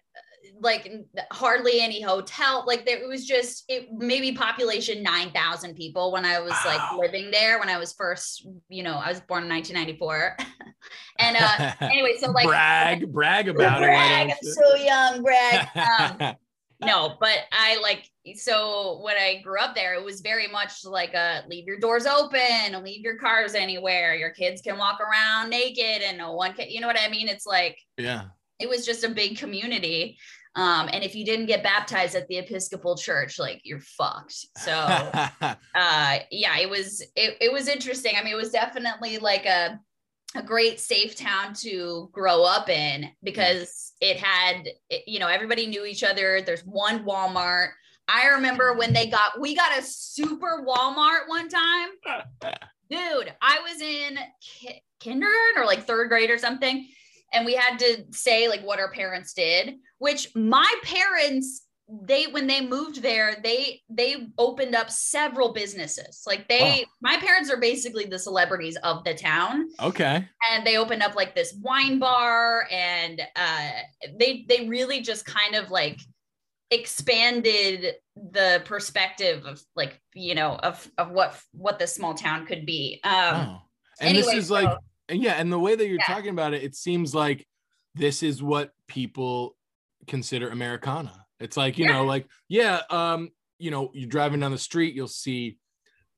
[0.59, 0.91] like
[1.31, 2.63] hardly any hotel.
[2.65, 6.81] Like there, it was just it maybe population nine thousand people when I was like
[6.97, 8.47] living there when I was first.
[8.67, 10.35] You know, I was born in nineteen ninety four,
[11.19, 14.37] and uh, anyway, so like brag, brag about brag, it.
[14.41, 15.67] I'm so young, brag.
[15.75, 16.35] Um?
[16.81, 21.13] no, but I like so when I grew up there, it was very much like
[21.13, 24.15] a leave your doors open, leave your cars anywhere.
[24.15, 27.27] Your kids can walk around naked and no one can, you know what I mean?
[27.27, 28.25] It's like yeah.
[28.59, 30.17] it was just a big community.
[30.55, 34.47] Um, and if you didn't get baptized at the Episcopal Church, like you're fucked.
[34.57, 34.71] So
[35.75, 39.79] uh yeah it was it, it was interesting i mean it was definitely like a
[40.35, 45.67] a great safe town to grow up in because it had it- you know everybody
[45.67, 46.41] knew each other.
[46.41, 47.69] There's one walmart.
[48.07, 51.89] I remember when they got we got a super walmart one time.
[52.89, 56.87] Dude i was in ki- kindergarten or like third grade or something
[57.31, 61.67] and we had to say like what our parents did which my parents
[62.03, 67.49] they when they moved there they they opened up several businesses like they my parents
[67.49, 70.23] are basically the celebrities of the town okay.
[70.51, 73.69] and they opened up like this wine bar and uh
[74.19, 75.99] they they really just kind of like
[76.71, 77.95] expanded
[78.31, 82.99] the perspective of like you know of of what what this small town could be.
[83.03, 83.61] Um, oh.
[84.01, 84.77] And this anyway, is like, so-
[85.09, 86.05] and yeah, and the way that you're Yeah.
[86.15, 87.45] talking about it, it seems like
[87.95, 89.57] this is what people
[90.07, 91.18] consider Americana.
[91.39, 91.93] It's like, you Yeah.
[91.93, 95.57] know, like, yeah, um, you know, you're driving down the street, you'll see,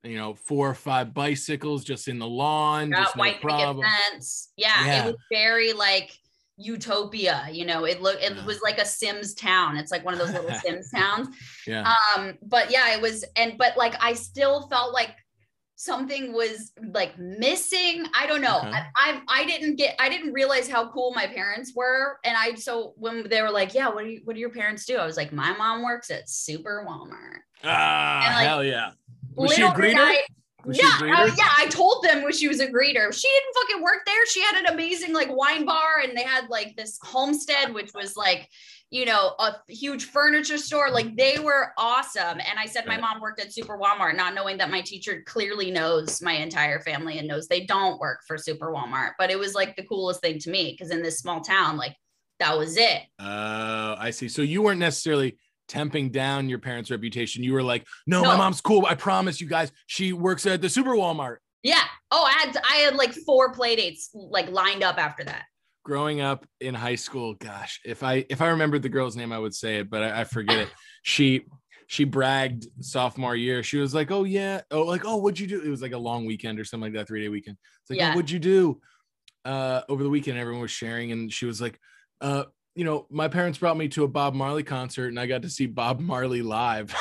[0.04, 3.86] you know, four or five bicycles just in the lawn, Yeah, just no white problem.
[4.12, 4.52] fence.
[4.58, 5.04] Yeah, Yeah.
[5.04, 6.18] it was very like
[6.58, 7.48] utopia.
[7.52, 8.46] You know, it looked it Yeah.
[8.46, 9.78] was like a Sims town.
[9.78, 11.30] It's like one of those little Sims towns.
[11.68, 11.94] Yeah.
[12.16, 15.16] Um, but yeah, it was, and but like I still felt like
[15.82, 18.06] something was like missing.
[18.14, 18.60] I don't know.
[18.62, 22.20] I, I I didn't get I didn't realize how cool my parents were.
[22.24, 24.86] And I so when they were like, Yeah, what do you what do your parents
[24.86, 24.98] do?
[24.98, 27.40] I was like, My mom works at Super Walmart.
[27.64, 28.92] ah, like, hell yeah.
[29.36, 29.96] Was she a greeter?
[29.98, 30.26] I-
[30.66, 31.50] Was yeah, uh, yeah.
[31.58, 33.14] I told them when she was a greeter.
[33.14, 34.26] She didn't fucking work there.
[34.28, 38.16] She had an amazing like wine bar, and they had like this homestead, which was
[38.16, 38.48] like,
[38.92, 40.92] you know, a huge furniture store.
[40.92, 42.40] Like they were awesome.
[42.40, 45.72] And I said my mom worked at Super Walmart, not knowing that my teacher clearly
[45.72, 49.12] knows my entire family and knows they don't work for Super Walmart.
[49.18, 51.96] But it was like the coolest thing to me because in this small town, like
[52.40, 53.04] that was it.
[53.20, 54.28] Oh, I see.
[54.28, 55.38] So you weren't necessarily
[55.72, 57.44] temping down your parents' reputation.
[57.44, 58.86] You were like, no, my mom's cool.
[58.86, 61.38] I promise you guys, she works at the Super Walmart.
[61.64, 61.84] Yeah.
[62.12, 65.44] Oh, I had I had like four play dates like lined up after that.
[65.84, 69.40] Growing up in high school, gosh, if I if I remembered the girl's name, I
[69.40, 70.70] would say it, but I, I forget it.
[71.04, 71.46] She
[71.88, 73.64] she bragged sophomore year.
[73.64, 75.98] She was like, "Oh yeah, oh like oh what'd you do?" It was like a
[75.98, 77.58] long weekend or something like that, three day weekend.
[77.82, 78.12] It's like, Yeah.
[78.12, 78.80] "Oh, what'd you do?"
[79.44, 81.80] Uh, over the weekend, everyone was sharing, and she was like,
[82.22, 82.44] "Uh,
[82.76, 85.50] you know, my parents brought me to a Bob Marley concert, and I got to
[85.50, 86.96] see Bob Marley live."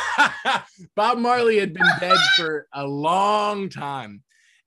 [0.96, 4.22] Bob Marley had been dead for a long time,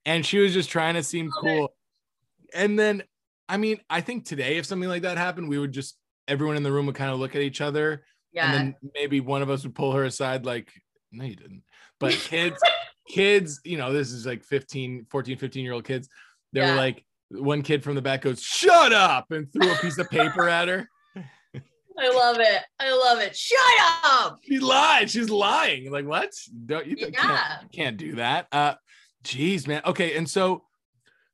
[0.06, 1.74] and she was just trying to seem cool.
[2.54, 3.04] And then,
[3.50, 6.64] I mean, I think today, if something like that happened, we would just everyone in
[6.64, 8.46] the room would kind of look at each other Yeah.
[8.46, 10.72] and then maybe one of us would pull her aside like
[11.12, 11.64] no you didn't
[12.00, 12.56] but kids
[13.10, 16.08] kids you know this is like 15 14 15 year old kids
[16.54, 16.72] they Yeah.
[16.72, 20.10] were like one kid from the back goes shut up and threw a piece of
[20.10, 20.88] paper at her.
[21.16, 22.62] I love it.
[22.80, 23.36] I love it.
[23.36, 23.60] Shut
[24.04, 24.40] up.
[24.44, 25.10] she lied.
[25.10, 25.92] She's lying.
[25.92, 26.32] Like what?
[26.66, 28.48] Don't you can't, can't do that.
[28.52, 28.76] Uh
[29.24, 29.82] geez man.
[29.86, 30.64] Okay and so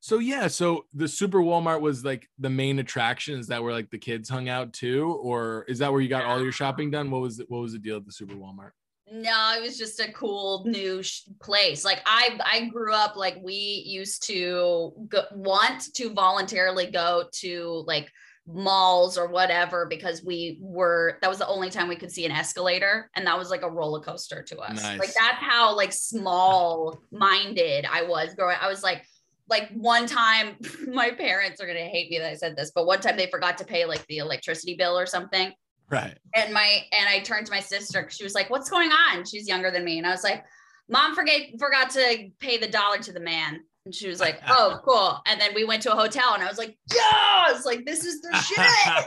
[0.00, 3.98] so yeah so the super walmart was like the main attractions that were like the
[3.98, 5.18] kids hung out too?
[5.22, 7.10] Or is that where you got all your shopping done?
[7.10, 8.72] What was it what was the deal at the super walmart
[9.10, 10.72] No, it was just a cool mm.
[10.72, 11.84] new sh- place.
[11.84, 17.84] Like I, I grew up like we used to go, want to voluntarily go to
[17.86, 18.10] like
[18.46, 22.32] malls or whatever because we were that was the only time we could see an
[22.32, 24.82] escalator and that was like a roller coaster to us.
[24.82, 24.98] Nice.
[24.98, 28.56] Like that's how like small minded I was growing.
[28.60, 29.04] I was like
[29.48, 32.86] like one time my parents are going to hate me that I said this, but
[32.86, 35.52] one time they forgot to pay like the electricity bill or something
[35.90, 38.08] right and my and I turned to my sister.
[38.10, 40.44] She was like, "What's going on?" She's younger than me, and I was like,
[40.88, 44.78] "Mom forget forgot to pay the dollar to the man." And she was like, "Oh,
[44.84, 48.04] cool." And then we went to a hotel, and I was like, "Yes!" Like this
[48.04, 48.58] is the shit.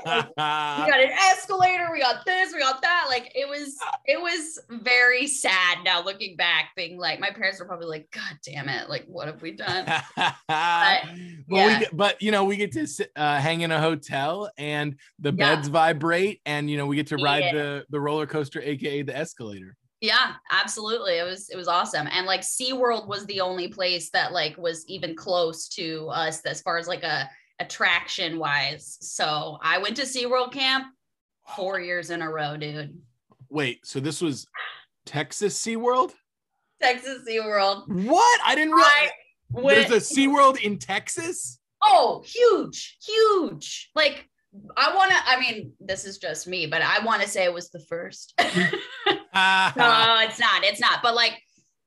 [0.05, 1.89] Like, we got an escalator.
[1.91, 2.51] We got this.
[2.53, 3.05] We got that.
[3.07, 7.65] Like it was it was very sad now looking back, being like, my parents were
[7.65, 8.89] probably like, "God damn it!
[8.89, 9.86] Like what have we done?"
[10.47, 11.01] but,
[11.47, 11.79] we yeah.
[11.79, 15.31] get, but you know we get to sit, uh, hang in a hotel and the
[15.31, 15.55] Yeah.
[15.55, 17.53] beds vibrate and you know we get to ride Yeah.
[17.53, 21.13] the the roller coaster aka the escalator Yeah, absolutely.
[21.13, 22.08] It was it was awesome.
[22.12, 26.62] And like SeaWorld was the only place that like was even close to us as
[26.62, 28.98] far as like a attraction wise.
[29.00, 30.88] So I went to SeaWorld camp
[31.56, 32.94] four years in a row, dude.
[33.50, 34.46] wait so this was
[35.06, 36.13] texas seaworld
[36.82, 37.88] Texas SeaWorld.
[37.88, 39.12] what i didn't realize I
[39.50, 43.92] went there's a seaworld in texas oh huge, huge.
[43.96, 44.30] Like
[44.78, 47.70] I wanna, I mean, this is just me, but I want to say it was
[47.70, 48.39] the first.
[49.78, 50.63] no, it's not.
[50.63, 51.00] It's not.
[51.02, 51.39] But like,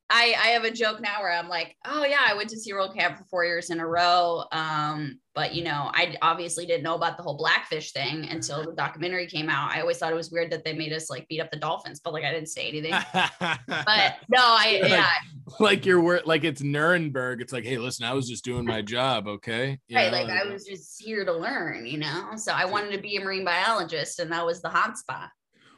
[0.09, 2.97] I I have a joke now where I'm like, oh yeah, I went to SeaWorld
[2.97, 4.45] camp for four years in a row.
[4.53, 8.73] Um, but you know, I obviously didn't know about the whole blackfish thing until the
[8.73, 9.73] documentary came out.
[9.73, 12.01] I always thought it was weird that they made us like beat up the dolphins,
[12.03, 12.93] but like I didn't say anything.
[13.67, 15.11] But no, I Like, yeah,
[15.59, 18.83] like you're wor- like it's nuremberg it's like hey listen i was just doing my
[18.83, 20.11] job okay You right.
[20.11, 22.31] know, Like I was just here to learn, you know.
[22.37, 25.29] So I wanted to be a marine biologist, and that was the hot spot.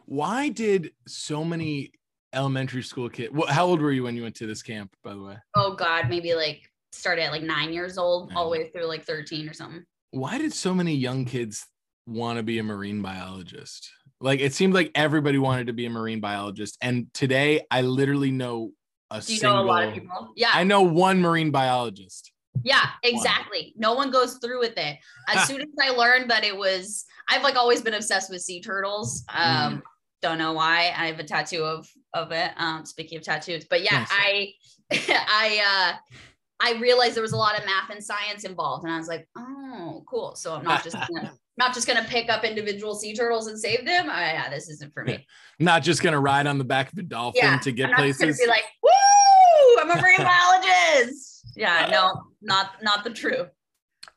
[0.08, 1.92] Why did so many
[2.32, 5.12] elementary school kids well, how old were you when you went to this camp by
[5.12, 8.70] the way Oh God, maybe like started at like nine years old, all the way
[8.70, 9.84] through like 13 or something.
[10.10, 11.66] why did so many young kids
[12.06, 13.90] want to be a marine biologist
[14.20, 18.30] like it seemed like everybody wanted to be a marine biologist and today i literally
[18.30, 18.70] know
[19.10, 20.32] a Do you single know a lot of people?
[20.36, 20.50] Yeah.
[20.54, 22.32] i know one marine biologist
[22.64, 23.74] Yeah, exactly.
[23.76, 24.98] No one goes through with it.
[25.28, 28.60] As soon as I learned that it was, I've like always been obsessed with sea
[28.60, 29.22] turtles.
[29.32, 29.82] Um,
[30.20, 30.92] Don't know why.
[30.96, 32.50] I have a tattoo of of it.
[32.56, 34.08] Um, speaking of tattoos, but yeah, Nice.
[34.10, 34.52] I
[35.28, 36.14] I uh
[36.60, 39.28] I realized there was a lot of math and science involved, and I was like,
[39.36, 40.34] oh, cool.
[40.34, 43.86] So I'm not just gonna, not just gonna pick up individual sea turtles and save
[43.86, 44.10] them.
[44.10, 45.24] I, yeah, this isn't for me.
[45.60, 48.00] Not just gonna ride on the back of a dolphin Yeah, to get I'm not
[48.06, 48.44] just gonna places.
[48.44, 51.52] be like, woo, I'm a marine biologist.
[51.54, 53.48] Yeah, no, not not the truth.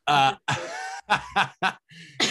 [0.08, 0.34] Uh,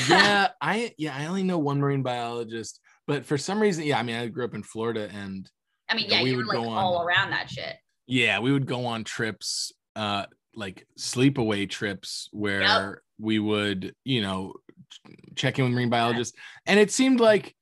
[0.08, 4.02] yeah, I yeah, I only know one marine biologist, but for some reason, yeah, I
[4.04, 5.50] mean, I grew up in Florida, and
[5.88, 7.76] I mean, Yeah, yeah, we you were would like go all on- around that shit.
[8.06, 14.54] yeah, we would go on trips, uh, like sleepaway trips where we would, you know,
[14.92, 15.00] ch-
[15.36, 17.56] check in with marine biologists, and it seemed like,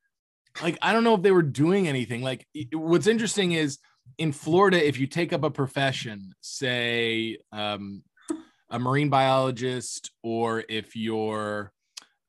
[0.62, 2.22] like I don't know if they were doing anything.
[2.22, 3.78] Like, what's interesting is
[4.18, 8.02] in Florida, if you take up a profession, say, um,
[8.68, 11.72] a marine biologist, or if you're,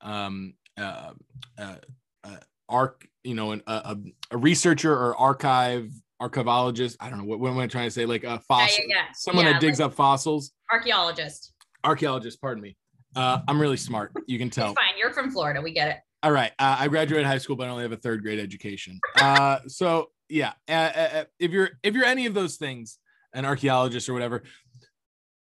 [0.01, 1.11] um, uh,
[1.57, 1.75] uh,
[2.23, 2.37] uh,
[2.69, 3.97] arc, you know, an, a,
[4.31, 6.95] a, researcher or archive archivologist.
[6.99, 8.05] I don't know what, what am I trying to say?
[8.05, 9.03] Like a fossil, yeah, yeah.
[9.13, 10.51] someone Yeah, that digs like up fossils.
[10.71, 11.53] archaeologist.
[11.83, 12.75] Archaeologist, pardon me.
[13.15, 14.11] Uh, I'm really smart.
[14.27, 14.71] You can tell.
[14.71, 14.97] It's fine.
[14.97, 15.61] You're from Florida.
[15.61, 15.97] We get it.
[16.21, 16.51] All right.
[16.59, 18.99] Uh, I graduated high school, but I only have a third grade education.
[19.15, 22.99] Uh, so yeah, uh, uh, uh, if you're if you're any of those things,
[23.33, 24.43] an archaeologist or whatever,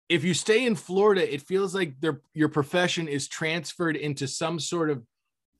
[0.09, 4.59] if you stay in Florida, it feels like their your profession is transferred into some
[4.59, 5.03] sort of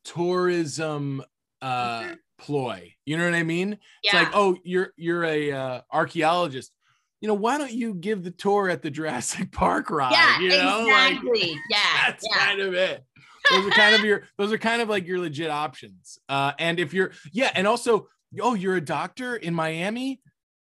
[0.05, 1.23] tourism
[1.63, 2.19] uh, Mhm.
[2.39, 2.95] ploy.
[3.05, 3.79] You know what I mean?
[4.03, 6.73] It's like, oh, you're you're a uh, archaeologist.
[7.21, 10.13] You know, why don't you give the tour at the Jurassic Park ride?
[10.13, 11.57] yeah, you know, Like, exactly.
[11.71, 12.39] yeah, that's yeah.
[12.47, 13.05] kind of it
[13.51, 16.79] those are kind of your those are kind of like your legit options uh and
[16.79, 18.07] if you're yeah and also
[18.43, 20.21] oh you're a doctor in miami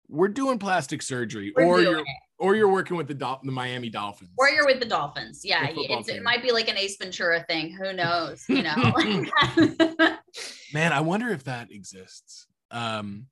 [0.08, 2.06] we're doing plastic surgery We're or doing you're it.
[2.44, 5.40] Or you're working with the Dol- the miami dolphins Or you're with the Dolphins.
[5.44, 7.72] Yeah, The it's, it might be like an Ace Ventura thing.
[7.72, 8.44] Who knows?
[8.48, 8.74] You know.
[10.72, 13.26] man i wonder if that exists um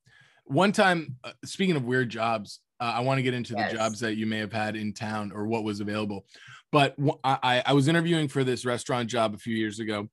[0.45, 3.73] one time uh, speaking of weird jobs uh, i want to get into Yes.
[3.73, 6.25] the jobs that you may have had in town or what was available
[6.71, 10.09] but wh- I, I I was interviewing for this restaurant job a few years ago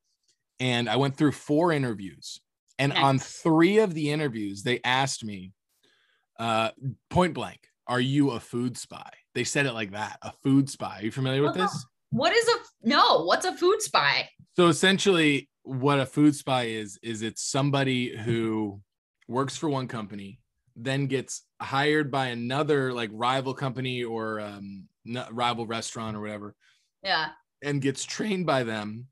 [0.59, 2.41] and i went through four interviews
[2.79, 5.51] and on three of the interviews they asked me
[6.39, 6.71] uh
[7.11, 10.99] point blank are you a food spy they said it like that a food spy
[10.99, 13.23] are you familiar with this what is a no?
[13.25, 14.29] What's a food spy?
[14.55, 18.81] so essentially, what a food spy is is it's somebody who
[19.27, 20.39] works for one company,
[20.75, 24.87] then gets hired by another like rival company or um,
[25.31, 26.55] rival restaurant or whatever,
[27.03, 27.27] Yeah.
[27.61, 29.05] and gets trained by them,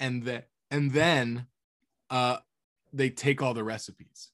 [0.00, 1.46] and then and then
[2.10, 2.38] uh,
[2.92, 4.30] they take all the recipes,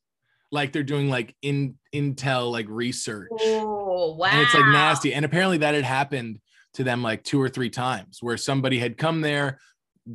[0.50, 3.28] like they're doing like in intel like research
[3.98, 4.28] Oh wow.
[4.30, 5.12] and it's like nasty.
[5.12, 6.38] And apparently that had happened
[6.74, 9.58] to them like two or three times where somebody had come there,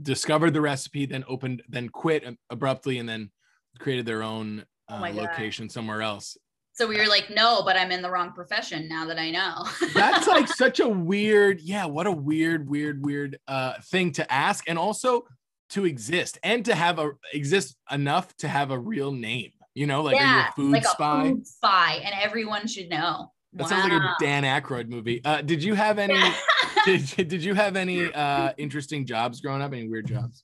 [0.02, 3.32] discovered the recipe, then opened, then quit abruptly, and then
[3.80, 5.16] created their own Oh uh, God.
[5.16, 6.38] location somewhere else.
[6.74, 9.66] So we were like, no, but I'm in the wrong profession now that I know.
[9.94, 14.68] That's like such a weird, yeah, what a weird, weird, weird uh, thing to ask,
[14.68, 15.24] and also
[15.70, 19.52] to exist and to have a exist enough to have a real name.
[19.76, 21.22] You know, like are you a food like spy?
[21.22, 23.32] a food spy, and everyone should know.
[23.56, 25.22] That sounds like a Dan Aykroyd movie.
[25.24, 26.20] Uh, did you have any?
[26.86, 29.74] did, did you have any uh interesting jobs growing up?
[29.74, 30.44] Any weird jobs?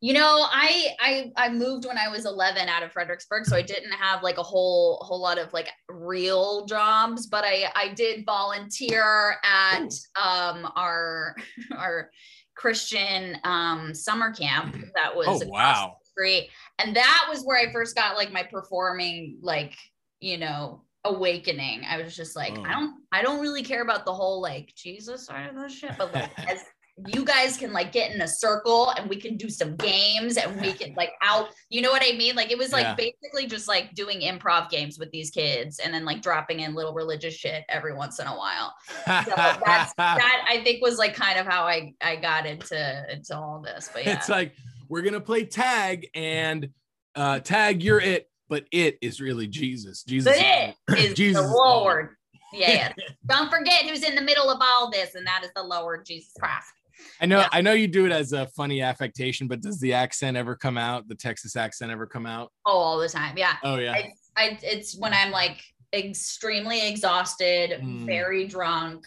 [0.00, 3.62] You know, I I I moved when I was 11 out of Fredericksburg, so I
[3.62, 8.24] didn't have like a whole whole lot of like real jobs, but I I did
[8.24, 11.34] volunteer at um our
[11.76, 12.10] our
[12.54, 15.96] Christian um summer camp that was oh wow.
[16.04, 19.74] street, and that was where I first got like my performing like
[20.20, 21.82] you know awakening.
[21.88, 22.64] I was just like, Oh.
[22.64, 25.92] I don't I don't really care about the whole like Jesus side of this shit,
[25.98, 26.64] but like as
[27.06, 30.60] you guys can like get in a circle and we can do some games and
[30.60, 32.94] we can like out you know what i mean like it was like Yeah.
[32.94, 36.92] basically just like doing improv games with these kids and then like dropping in little
[36.92, 41.38] religious shit every once in a while so that's that i think was like kind
[41.38, 44.54] of how i i got into into all this but yeah it's like
[44.88, 46.68] we're gonna play tag and
[47.14, 50.02] uh tag you're it but it is really jesus.
[50.04, 52.10] Jesus but it is Jesus the lord.
[52.52, 52.94] Yeah,
[53.26, 56.32] don't forget who's in the middle of all this and that is the lord jesus
[56.40, 56.72] christ.
[57.20, 57.48] I know Yeah.
[57.52, 60.78] i know you do it as a funny affectation but does the accent ever come
[60.78, 61.08] out?
[61.08, 62.50] The texas accent ever come out?
[62.64, 63.36] Oh all the time.
[63.36, 63.56] Yeah.
[63.62, 63.92] Oh yeah.
[63.92, 68.06] I, I it's when I'm like extremely exhausted, Mm.
[68.06, 69.04] very drunk,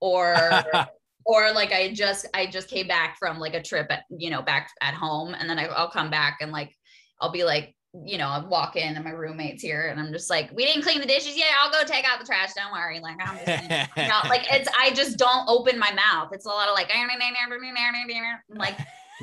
[0.00, 0.34] or
[1.26, 4.40] or like I just I just came back from like a trip at you know
[4.42, 6.74] back at home, and then I, I'll come back and like
[7.20, 7.74] I'll be like
[8.04, 10.82] you know I walk in and my roommate's here, and I'm just like we didn't
[10.82, 11.48] clean the dishes yet.
[11.60, 12.52] I'll go take out the trash.
[12.54, 13.00] Don't worry.
[13.00, 13.62] Like I'm just
[13.96, 16.30] you know, like it's I just don't open my mouth.
[16.32, 16.90] It's a lot of like
[18.56, 18.78] like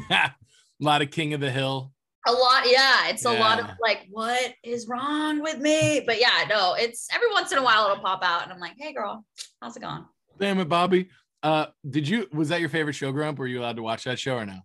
[0.09, 0.31] a
[0.79, 1.91] lot of king of the hill
[2.27, 3.07] A lot, yeah.
[3.07, 6.01] It's a lot of like, what is wrong with me?
[6.05, 8.73] But yeah, no, it's every once in a while it'll pop out, and I'm like,
[8.77, 9.23] hey, girl,
[9.61, 10.05] how's it going?
[10.39, 11.09] Damn it, Bobby.
[11.43, 13.37] Uh, did you was that your favorite show growing up?
[13.37, 14.59] Were you allowed to watch that show or no?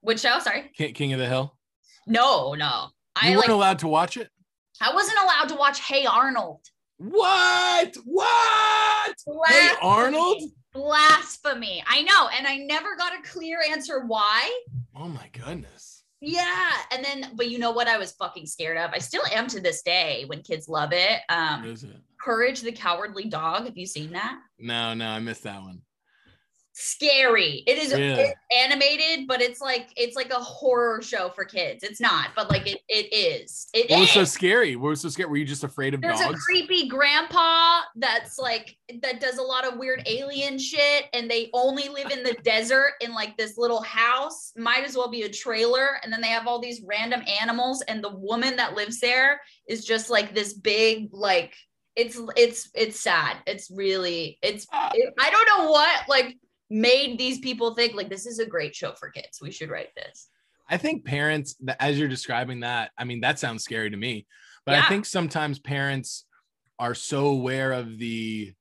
[0.00, 0.38] Which show?
[0.38, 0.70] Sorry.
[0.74, 1.54] King, King of the Hill.
[2.06, 2.88] No, no.
[3.22, 3.48] You I weren't like.
[3.48, 4.28] allowed to watch it.
[4.80, 6.60] I wasn't allowed to watch Hey Arnold.
[6.98, 7.96] What?
[8.04, 9.14] What?
[9.48, 10.42] Hey Arnold.
[10.72, 11.82] Blasphemy.
[11.86, 14.50] I know, and I never got a clear answer why.
[14.96, 16.04] Oh my goodness.
[16.20, 17.86] Yeah, and then, but you know what?
[17.86, 18.90] I was fucking scared of.
[18.92, 21.20] I still am to this day when kids love it.
[21.28, 21.96] What Um, is it?
[22.20, 23.64] Courage the Cowardly Dog.
[23.66, 24.38] Have you seen that?
[24.58, 25.80] No, no, I missed that one.
[26.78, 27.64] Scary.
[27.66, 31.82] It is it's animated, but it's like it's like a horror show for kids.
[31.82, 33.68] It's not, but like it it is.
[33.74, 34.32] It What was so is.
[34.32, 34.76] scary?
[34.76, 35.28] What was so scary?
[35.28, 39.66] Were you just afraid of There's a creepy grandpa that's like that does a lot
[39.66, 43.82] of weird alien shit, and they only live in the desert in like this little
[43.82, 44.52] house.
[44.56, 48.02] Might as well be a trailer, and then they have all these random animals, and
[48.02, 51.54] the woman that lives there is just like this big like.
[51.96, 53.38] It's it's it's sad.
[53.44, 54.92] It's really it's ah.
[54.94, 56.36] it, I don't know what like
[56.70, 59.40] made these people think like this is a great show for kids.
[59.40, 60.28] We should write this.
[60.68, 64.26] I think parents, as you're describing that, I mean, that sounds scary to me.
[64.66, 66.26] But I think sometimes parents
[66.78, 68.52] are so aware of the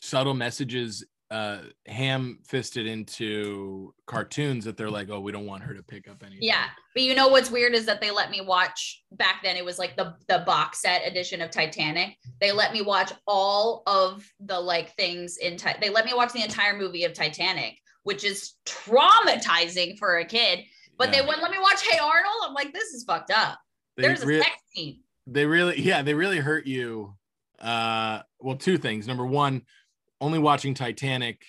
[0.00, 5.74] subtle messages uh ham fisted into cartoons that they're like, oh, we don't want her
[5.74, 6.42] to pick up anything.
[6.42, 9.56] Yeah, but you know what's weird is that they let me watch back then.
[9.56, 12.16] It was like the the box set edition of Titanic.
[12.40, 15.56] They let me watch all of the like things in.
[15.56, 20.24] Ti- they let me watch the entire movie of Titanic, which is traumatizing for a
[20.24, 20.60] kid.
[20.98, 21.16] But Yeah.
[21.20, 22.34] they wouldn't let me watch Hey Arnold.
[22.44, 23.58] I'm like, this is fucked up.
[23.96, 25.00] They There's a sex scene.
[25.26, 27.16] they really yeah they really hurt you
[27.60, 29.62] uh well two things number one
[30.20, 31.42] only watching titanic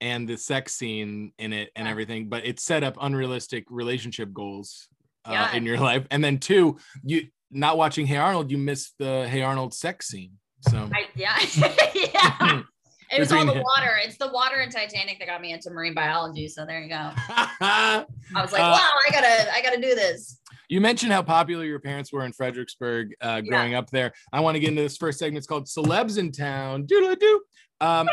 [0.00, 1.90] and the sex scene in it and Yeah.
[1.90, 4.88] everything but it set up unrealistic relationship goals
[5.24, 5.56] uh, Yeah.
[5.56, 9.42] in your life and then two you not watching hey arnold you missed the hey
[9.42, 10.32] arnold sex scene
[10.68, 11.38] so I, yeah,
[11.94, 12.62] yeah.
[13.10, 13.96] It was all the water.
[14.04, 16.46] It's the water in Titanic that got me into marine biology.
[16.46, 16.94] So there you go.
[16.96, 17.14] uh,
[17.62, 20.38] I was like, Uh, wow, I gotta, I gotta do this.
[20.68, 24.56] you mentioned how popular your parents were in fredericksburg uh, growing up there i want
[24.56, 27.40] to get into this first segment it's called celebs in town doodle-doo
[27.80, 28.08] um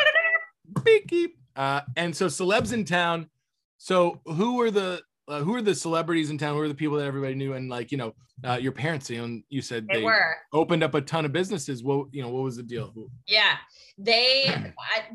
[1.07, 1.38] beep.
[1.55, 3.30] Uh, and so celebs in town.
[3.78, 6.55] So who were the uh, who are the celebrities in town?
[6.55, 7.53] Who are the people that everybody knew?
[7.53, 8.13] And like you know,
[8.43, 9.09] uh, your parents.
[9.09, 10.36] You know, you said They they were.
[10.53, 11.84] opened up a ton of businesses.
[11.84, 12.30] What you know?
[12.30, 12.93] What was the deal?
[13.26, 13.55] Yeah,
[13.97, 14.53] they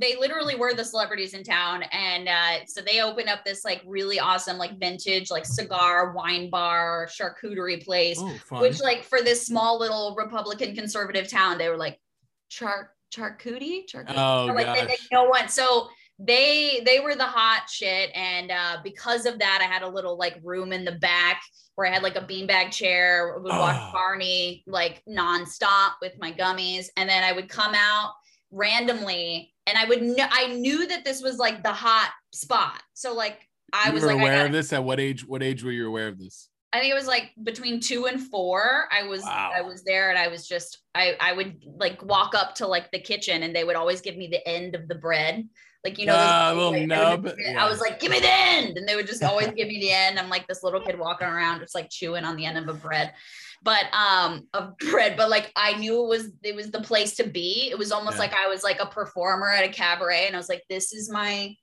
[0.00, 3.82] they literally were the celebrities in town, and uh, so they opened up this like
[3.86, 9.46] really awesome like vintage like cigar, wine bar, charcuterie place, Oh, which like for this
[9.46, 12.00] small little Republican conservative town, they were like
[12.48, 14.14] char charcuterie, charcuterie.
[14.16, 14.88] oh like they, gosh.
[14.88, 15.48] they no one.
[15.48, 15.88] So
[16.18, 20.18] they they were the hot shit, and uh, because of that, I had a little
[20.18, 21.40] like room in the back
[21.76, 23.38] where I had like a beanbag chair.
[23.38, 23.90] Would watch Oh.
[23.92, 28.12] Barney like nonstop with my gummies, and then I would come out
[28.50, 32.82] randomly, and I would kn- I knew that this was like the hot spot.
[32.94, 33.38] So like
[33.72, 34.72] I you was like, I, aware gotta- of this.
[34.72, 35.26] At what age?
[35.26, 36.48] What age were you aware of this?
[36.72, 38.88] I think it was like between two and four.
[38.92, 39.50] I was Wow.
[39.54, 42.90] I was there, and I was just I I would like walk up to like
[42.92, 45.48] the kitchen, and they would always give me the end of the bread.
[45.82, 47.64] Like you know, Ah, little like, I nub, would- yeah.
[47.64, 49.90] I was like, "Give me the end," and they would just always give me the
[49.90, 50.18] end.
[50.18, 52.74] I'm like this little kid walking around, just like chewing on the end of a
[52.74, 53.14] bread,
[53.62, 55.16] but um, of bread.
[55.16, 57.68] But like I knew it was it was the place to be.
[57.70, 58.20] It was almost Yeah.
[58.24, 61.10] like I was like a performer at a cabaret, and I was like, "This is
[61.10, 61.56] my."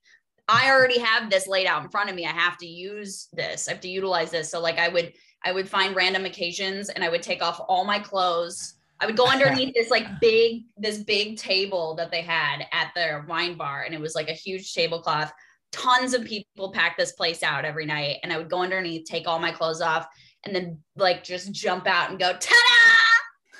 [0.47, 2.25] I already have this laid out in front of me.
[2.25, 3.67] I have to use this.
[3.67, 4.49] I have to utilize this.
[4.49, 7.85] So like I would I would find random occasions and I would take off all
[7.85, 8.75] my clothes.
[8.99, 13.25] I would go underneath this like big this big table that they had at their
[13.27, 15.31] wine bar and it was like a huge tablecloth.
[15.73, 19.27] Tons of people packed this place out every night and I would go underneath, take
[19.27, 20.07] all my clothes off
[20.45, 22.86] and then like just jump out and go ta-da!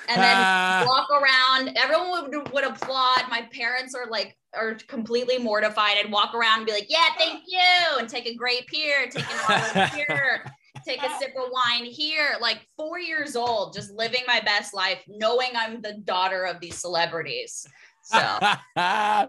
[0.10, 0.86] And then ah.
[0.88, 1.78] walk around.
[1.78, 3.24] Everyone would, would applaud.
[3.30, 5.98] My parents are like are completely mortified.
[5.98, 9.26] I'd walk around and be like, "Yeah, thank you," and take a grape here, take
[9.30, 10.46] an olive here,
[10.86, 12.38] take a sip of wine here.
[12.40, 16.78] Like four years old, just living my best life, knowing I'm the daughter of these
[16.78, 17.68] celebrities.
[18.04, 18.18] So
[18.78, 19.28] yeah,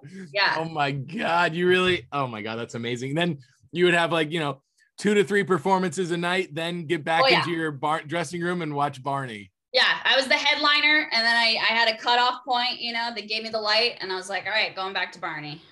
[0.56, 3.14] Oh my god, you really oh my god, that's amazing.
[3.14, 3.38] Then
[3.72, 4.62] you would have like, you know,
[4.98, 7.40] two to three performances a night, then get back Oh, yeah.
[7.40, 9.50] into your bar- dressing room and watch Barney.
[9.72, 9.98] Yeah.
[10.04, 12.80] I was the headliner, and then I I had a cutoff point.
[12.80, 15.12] You know, they gave me the light, and I was like, "All right, going back
[15.12, 15.62] to Barney."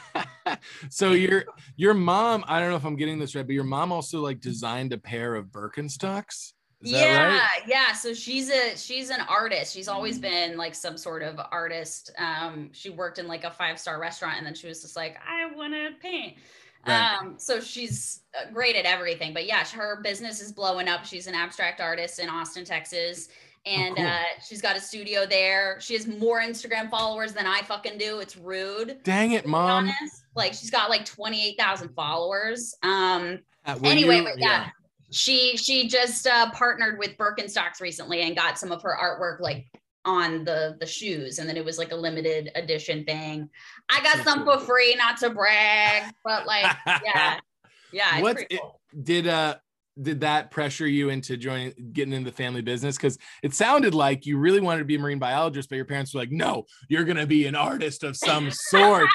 [0.90, 1.44] so your
[1.76, 4.40] your mom, I don't know if I'm getting this right, but your mom also like
[4.40, 6.52] designed a pair of Birkenstocks.
[6.80, 7.62] Is that yeah right?
[7.66, 12.12] yeah so she's a she's an artist she's always been like some sort of artist
[12.18, 15.16] um she worked in like a five star restaurant and then she was just like
[15.28, 16.36] i want to paint
[16.86, 17.18] Right.
[17.20, 19.34] Um, so she's uh, great at everything.
[19.34, 21.04] But yeah, her business is blowing up.
[21.04, 23.28] She's an abstract artist in Austin, Texas.
[23.66, 24.06] And cool.
[24.06, 25.78] uh, she's got a studio there.
[25.80, 28.20] She has more Instagram followers than I fucking do.
[28.20, 28.98] It's rude.
[29.02, 29.90] Dang it, mom.
[30.36, 32.74] Like she's got like 28,000 followers.
[32.82, 34.68] Um, Uh, anyway, you- but yeah,
[35.10, 39.66] she she just uh, partnered with Birkenstocks recently and got some of her artwork like
[40.08, 43.48] on the the shoes, and then it was like a limited edition thing.
[43.90, 47.38] I got some for free, not to brag, but like yeah,
[47.92, 48.20] yeah.
[48.22, 48.80] what cool.
[49.02, 49.56] did uh
[50.00, 54.26] did that pressure you into joining getting into the family business because it sounded like
[54.26, 57.02] you really wanted to be a marine biologist but your parents were like no you're
[57.02, 59.08] going to be an artist of some sort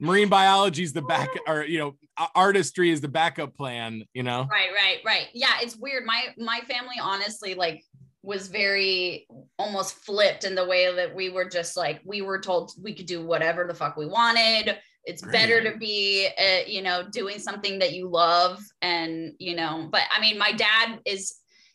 [0.00, 1.94] marine biology is the back or you know
[2.34, 5.28] artistry is the backup plan you know Right, right, right.
[5.32, 6.04] Yeah, it's weird.
[6.04, 7.84] My my family honestly like
[8.22, 9.26] was very
[9.58, 13.06] almost flipped in the way that we were just like we were told we could
[13.06, 14.78] do whatever the fuck we wanted.
[15.04, 19.88] It's better to be uh, you know doing something that you love and you know
[19.90, 21.34] but I mean my dad is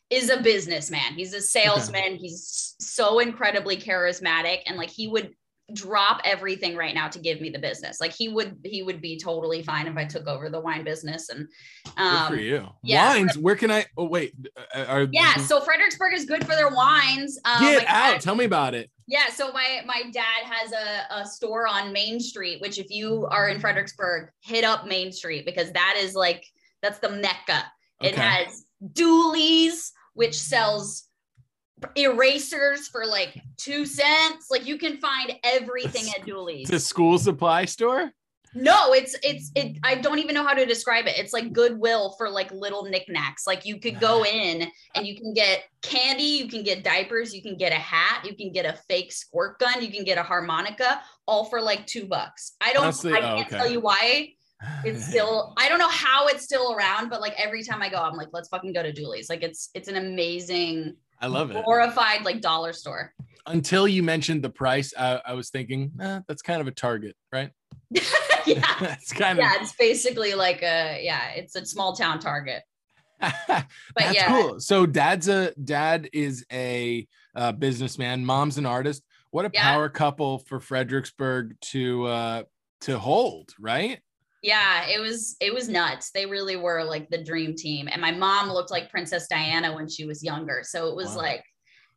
[0.10, 1.16] is a businessman.
[1.16, 2.16] He's a salesman.
[2.16, 5.34] He's so incredibly charismatic and like he would
[5.74, 8.00] drop everything right now to give me the business.
[8.00, 11.30] Like he would he would be totally fine if I took over the wine business
[11.30, 11.48] and
[11.86, 13.16] good um for you yeah.
[13.16, 14.34] wines where can i oh wait
[14.76, 17.40] uh, are yeah, so Fredericksburg is good for their wines.
[17.46, 21.22] Um, get out dad- tell me about it yeah, so my my dad has a,
[21.22, 25.46] a store on Main Street, which if you are in Fredericksburg, hit up Main Street
[25.46, 26.46] because that is like
[26.82, 27.64] that's the mecca.
[28.02, 28.22] It Okay.
[28.22, 31.07] has Dooley's, which sells
[31.96, 34.48] erasers for like two cents.
[34.50, 36.70] Like you can find everything at Dooley's.
[36.70, 38.12] it's a school supply store
[38.54, 39.78] No, it's it's it.
[39.84, 41.18] I don't even know how to describe it.
[41.18, 43.46] It's like Goodwill for like little knickknacks.
[43.46, 44.30] Like you could go ah.
[44.30, 48.26] in and you can get candy, you can get diapers, you can get a hat,
[48.26, 51.86] you can get a fake squirt gun, you can get a harmonica, all for like
[51.86, 52.56] two bucks.
[52.62, 52.84] I don't.
[52.84, 53.58] Honestly, I oh, can't okay.
[53.58, 54.30] tell you why
[54.84, 55.54] it's still.
[55.58, 58.30] I don't know how it's still around, but like every time I go, I'm like,
[58.34, 59.30] let's fucking go to Dooley's.
[59.30, 63.14] Like it's it's an amazing i love it Horrified like dollar store.
[63.46, 67.16] until you mentioned the price i, I was thinking eh, that's kind of a target
[67.32, 67.52] right
[68.46, 68.76] yeah.
[68.80, 69.44] that's kind of.
[69.46, 72.64] Yeah, it's basically like a yeah, it's a small town Target.
[73.48, 73.66] But
[73.96, 74.28] That's yeah.
[74.28, 74.60] cool.
[74.60, 78.26] So dad's a dad is a uh, businessman.
[78.26, 79.04] Mom's an artist.
[79.32, 79.64] What a Yeah.
[79.64, 82.44] power couple for Fredericksburg to uh,
[82.82, 84.00] to hold, right?
[84.48, 86.12] Yeah, it was it was nuts.
[86.12, 87.90] They really were like the dream team.
[87.92, 90.62] And my mom looked like Princess Diana when she was younger.
[90.64, 91.24] So it was Wow.
[91.24, 91.44] like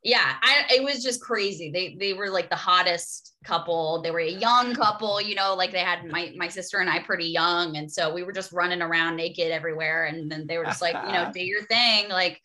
[0.03, 1.71] yeah, I it was just crazy.
[1.71, 4.03] They they were like the hottest couple.
[4.03, 6.99] They were a young couple, you know, like they had my my sister and I
[6.99, 10.65] pretty young and so we were just running around naked everywhere and then they were
[10.65, 12.41] just like, you know, do your thing like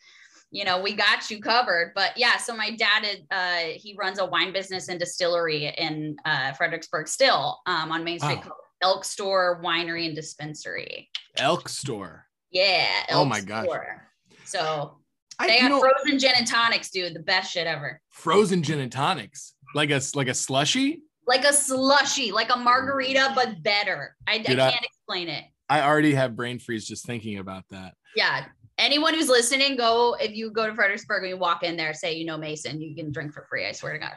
[0.51, 1.93] you know, we got you covered.
[1.95, 6.15] But yeah, so my dad, had, uh, he runs a wine business and distillery in
[6.23, 8.53] uh, Fredericksburg still um, on Main Street Wow.
[8.85, 11.09] Elk Store Winery and Dispensary.
[11.37, 12.27] Elk store.
[12.51, 12.87] Yeah.
[13.09, 13.65] Oh my gosh.
[13.65, 14.07] Store.
[14.43, 14.99] So
[15.39, 17.15] I, they have know, frozen gin and tonics, dude.
[17.15, 17.99] The best shit ever.
[18.11, 21.01] frozen gin and tonics, like a like a slushy.
[21.25, 23.35] Like a slushy, like a margarita, mm.
[23.35, 24.15] but better.
[24.27, 25.45] I, I Dude, I- can't explain it.
[25.67, 27.95] I already have brain freeze just thinking about that.
[28.15, 28.45] Yeah.
[28.77, 32.13] Anyone who's listening, go if you go to Fredericksburg and you walk in there, say
[32.13, 33.65] you know Mason, you can drink for free.
[33.65, 34.07] I swear to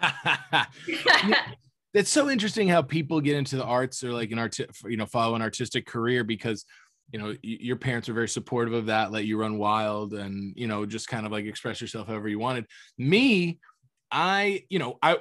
[0.53, 0.67] God.
[1.99, 5.07] it's so interesting how people get into the arts or like an art you know
[5.07, 6.65] follow an artistic career because
[7.11, 10.69] you know your parents are very supportive of that let you run wild and you
[10.69, 12.67] know just kind of like express yourself however you wanted
[12.99, 13.59] me
[14.13, 15.17] i you know i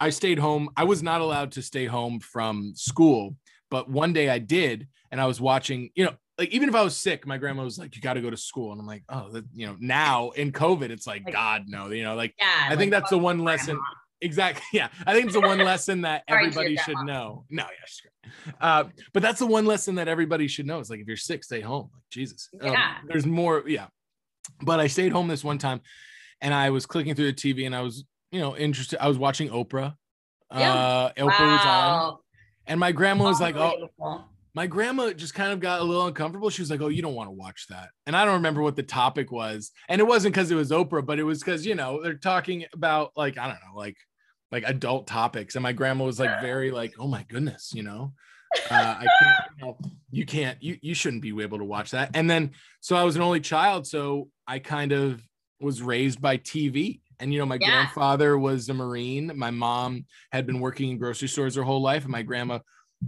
[0.00, 3.36] i stayed home i was not allowed to stay home from school
[3.70, 6.82] but one day i did and i was watching you know like even if i
[6.82, 9.04] was sick my grandma was like you got to go to school and i'm like
[9.10, 12.46] oh that, you know now in covid it's like god no you know like yeah.
[12.64, 13.78] I like, think that's the one lesson.
[14.22, 14.62] Exactly.
[14.72, 14.88] Yeah.
[15.06, 17.12] I think it's the one lesson that Sorry to your everybody should grandma.
[17.12, 17.44] know.
[17.50, 18.54] No, yeah, great.
[18.60, 20.78] Uh, but that's the one lesson that everybody should know.
[20.78, 21.90] It's like if you're sick, stay home.
[21.92, 22.48] Like Jesus.
[22.60, 22.94] Um, Yeah.
[23.08, 23.64] there's more.
[23.66, 23.88] Yeah.
[24.62, 25.80] But I stayed home this one time,
[26.40, 29.02] and I was clicking through the TV, and I was, you know, interested.
[29.02, 29.94] I was watching Oprah.
[30.54, 30.72] Yeah.
[30.72, 32.20] Uh, Oprah was on, Wow.
[32.66, 33.88] and my grandma was like, "Oh,
[34.54, 36.50] my grandma just kind of got a little uncomfortable.
[36.50, 38.76] She was like, "Oh, you don't want to watch that." And I don't remember what
[38.76, 41.74] the topic was, and it wasn't because it was Oprah, but it was because you
[41.74, 43.96] know they're talking about like I don't know, like
[44.52, 48.12] like adult topics, and my grandma was like very like, "Oh my goodness," you know.
[48.70, 49.78] Uh, I can't, you, know,
[50.10, 52.10] you can't, you you shouldn't be able to watch that.
[52.14, 52.50] And then,
[52.80, 55.26] so I was an only child, so I kind of
[55.58, 57.00] was raised by TV.
[57.18, 57.70] And you know, my Yeah.
[57.70, 59.32] grandfather was a Marine.
[59.36, 62.58] My mom had been working in grocery stores her whole life, and my grandma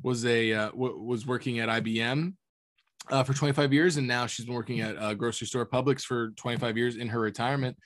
[0.03, 2.35] was a uh, w- was working at IBM
[3.11, 6.31] uh, for 25 years, and now she's been working at a grocery store Publix for
[6.31, 7.77] 25 years in her retirement.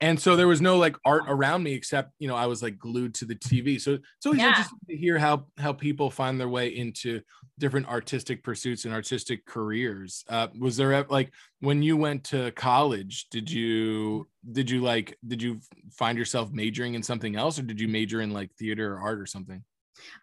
[0.00, 2.78] And so there was no like art around me except you know i was like
[2.78, 4.48] glued to the tv so it's always Yeah.
[4.48, 7.20] interesting to hear how how people find their way into
[7.58, 13.26] different artistic pursuits and artistic careers uh was there like when you went to college
[13.30, 15.60] did you did you like did you
[15.92, 19.18] find yourself majoring in something else or did you major in like theater or art
[19.20, 19.62] or something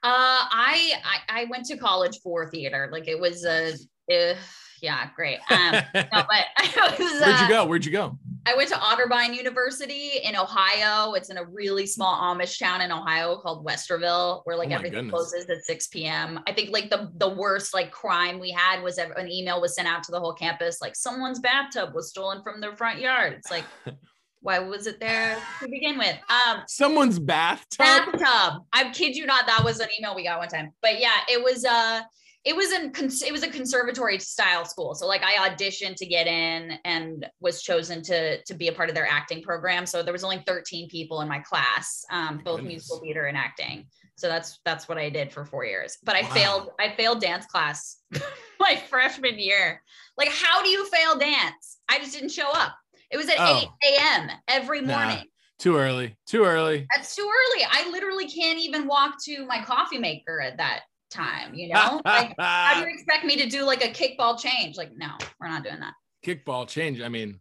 [0.04, 2.90] Uh, I, I I went to college for theater.
[2.92, 3.74] Like it was a,
[4.14, 4.36] uh,
[4.82, 5.40] yeah, great.
[5.50, 7.00] Um, no, but I was.
[7.22, 11.14] where'd you uh, go where'd you go I went to Otterbein University in Ohio.
[11.14, 15.06] It's in a really small Amish town in Ohio called Westerville, where like Oh everything
[15.10, 15.12] goodness.
[15.32, 16.40] closes at 6 p.m.
[16.46, 19.88] I think like the the worst like crime we had was an email was sent
[19.88, 23.34] out to the whole campus like someone's bathtub was stolen from their front yard.
[23.34, 23.66] It's like,
[24.42, 26.18] why was it there to begin with?
[26.30, 28.64] Um, someone's bathtub bathtub.
[28.74, 30.72] I kid you not, that was an email we got one time.
[30.82, 32.02] But yeah, it was uh
[32.46, 32.92] it was in
[33.26, 34.96] it was a conservatory style school.
[34.96, 38.90] So like I auditioned to get in and was chosen to to be a part
[38.90, 39.86] of their acting program.
[39.86, 42.72] So there was only 13 people in my class, um, both Goodness.
[42.74, 43.86] musical theater and acting.
[44.16, 45.98] So that's that's what I did for four years.
[46.04, 46.30] But I Wow.
[46.34, 47.98] failed I failed dance class
[48.60, 49.82] my freshman year.
[50.18, 51.80] Like how do you fail dance?
[51.88, 52.76] I just didn't show up.
[53.10, 53.62] It was at Oh.
[53.86, 54.30] 8 a.m.
[54.50, 54.98] every Nah.
[54.98, 55.26] morning.
[55.60, 57.66] too early too early That's too early.
[57.72, 60.82] I literally can't even walk to my coffee maker at that
[61.14, 62.02] time, you know?
[62.06, 64.78] like how do you expect me to do like a kickball change?
[64.78, 65.08] Like, no,
[65.40, 65.94] we're not doing that.
[66.26, 67.02] kickball change.
[67.02, 67.40] I mean,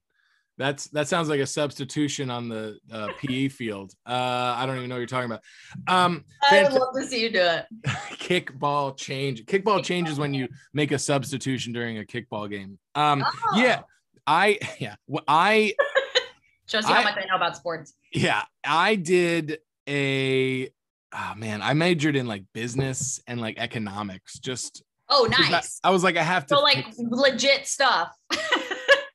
[0.59, 3.93] that's that sounds like a substitution on the uh, PE field.
[4.07, 4.13] Uh,
[4.57, 5.41] I don't even know what you're talking about.
[5.89, 7.67] Um, I would love to see you do it.
[8.19, 9.45] kickball change.
[9.47, 12.79] Kickball change is when you make a substitution during a kickball game.
[12.95, 13.25] Um,
[13.57, 13.87] yeah, Oh,
[14.27, 15.75] I yeah, well, I
[16.69, 17.95] Shows you how I- much I know about sports.
[18.13, 19.59] yeah, I did
[19.89, 20.69] a.
[21.15, 24.39] Oh man, I majored in like business and like economics.
[24.39, 25.81] Just oh I- nice.
[25.85, 26.57] I, was like, I have to.
[26.57, 28.11] So like legit stuff.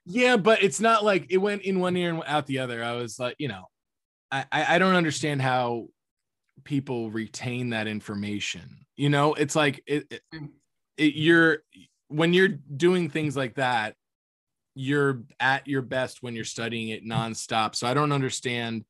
[0.10, 2.82] Yeah, but it's not like it went in one ear and out the other.
[2.82, 3.66] I was like, you know,
[4.32, 5.88] I I I don't understand how
[6.64, 8.86] people retain that information.
[8.96, 10.50] You know, it's like it, it, Mm.
[10.96, 11.58] it you're
[12.08, 13.96] when you're doing things like that,
[14.76, 17.76] you're at your best when you're studying it nonstop.
[17.76, 18.86] So I don't understand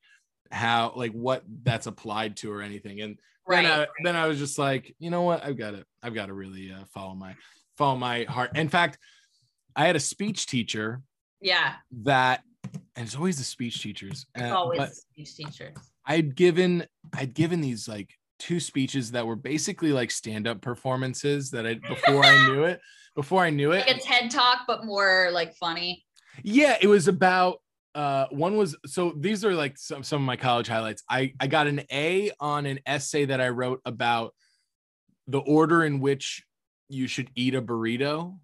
[0.51, 3.01] how like what that's applied to or anything.
[3.01, 3.81] And then right.
[3.81, 5.43] I, then I was just like, you know what?
[5.43, 7.35] I've got to I've got to really uh, follow my
[7.77, 8.57] follow my heart.
[8.57, 8.97] In fact,
[9.75, 11.01] I had a speech teacher
[11.41, 11.73] yeah.
[12.03, 12.43] that
[12.95, 15.75] and it's always the speech teachers uh, Always speech teachers
[16.07, 16.85] i'd given
[17.15, 22.23] i'd given these like two speeches that were basically like stand-up performances that i before
[22.23, 22.81] i knew it
[23.15, 26.05] before i knew it Like a TED talk, but more like funny.
[26.43, 27.61] yeah it was about
[27.95, 31.47] uh one was so these are like some, some of my college highlights i i
[31.47, 34.33] got an a on an essay that i wrote about
[35.27, 36.43] the order in which
[36.89, 38.37] you should eat a burrito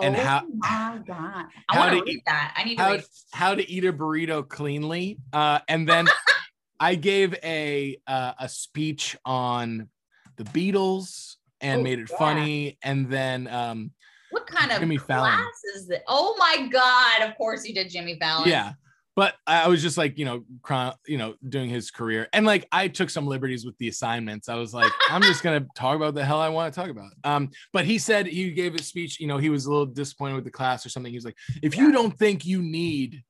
[0.00, 1.44] And oh how- my god.
[1.68, 2.54] I how want to to eat- that.
[2.56, 6.06] I need to how, read how to eat a burrito cleanly uh and then
[6.80, 9.88] i gave a uh, a speech on
[10.36, 12.18] the beatles and Oh, made it yeah.
[12.18, 13.90] funny and then um
[14.30, 15.38] what kind of Jimmy Fallon.
[15.76, 16.00] is that?
[16.08, 17.28] Oh my god.
[17.28, 18.48] Of course you did Jimmy Fallon.
[18.48, 18.72] yeah
[19.14, 22.28] but i was just like you know chron- you know doing his career.
[22.32, 24.48] And like i took some liberties with the assignments.
[24.48, 27.10] I was like i'm just gonna talk about the hell i want to talk about.
[27.24, 30.34] Um but he said he gave a speech you know he was a little disappointed
[30.34, 31.12] with the class or something.
[31.12, 33.22] He was like if you don't think you need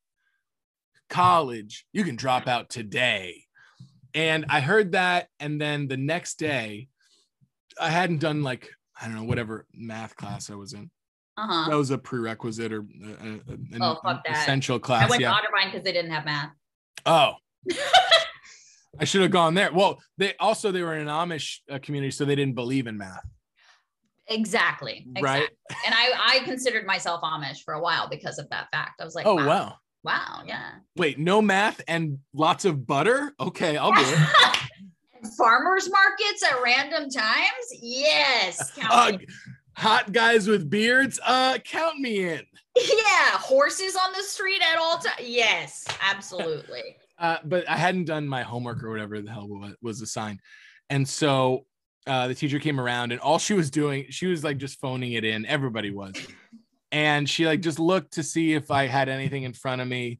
[1.08, 3.44] college you can drop out today.
[4.14, 6.88] And i heard that and then the next day
[7.80, 8.68] i hadn't done like
[9.00, 10.90] i don't know whatever math class i was in
[11.38, 11.70] Uh-huh.
[11.70, 14.22] that was a prerequisite or uh, uh, an Oh, that.
[14.28, 16.50] essential I class went yeah to Otterbein because they didn't have math.
[17.06, 17.32] Oh,
[19.00, 19.72] I should have gone there.
[19.72, 22.98] Well, they also they were in an Amish uh, community, so they didn't believe in
[22.98, 23.24] math,
[24.28, 25.06] Exactly.
[25.20, 25.44] right?
[25.44, 25.76] exactly.
[25.86, 29.00] And I, I considered myself Amish for a while because of that fact.
[29.00, 29.76] I was like, oh wow, wow.
[30.04, 30.72] wow, yeah.
[30.96, 33.32] Wait, no math and lots of butter?
[33.40, 34.58] Okay, I'll do it.
[35.38, 37.66] Farmers markets at random times?
[37.80, 38.72] Yes.
[38.76, 39.18] count Uh.
[39.76, 41.18] Hot guys with beards?
[41.24, 42.42] Uh, count me in.
[42.76, 43.30] yeah.
[43.38, 45.16] Horses on the street at all times?
[45.22, 46.96] Yes, absolutely.
[47.18, 49.46] Uh, but I hadn't done my homework or whatever the hell
[49.80, 50.40] was assigned,
[50.90, 51.66] and so
[52.08, 55.12] uh, the teacher came around, and all she was doing, she was like just phoning
[55.12, 55.46] it in.
[55.46, 56.14] Everybody was,
[56.90, 60.18] and she like just looked to see if I had anything in front of me,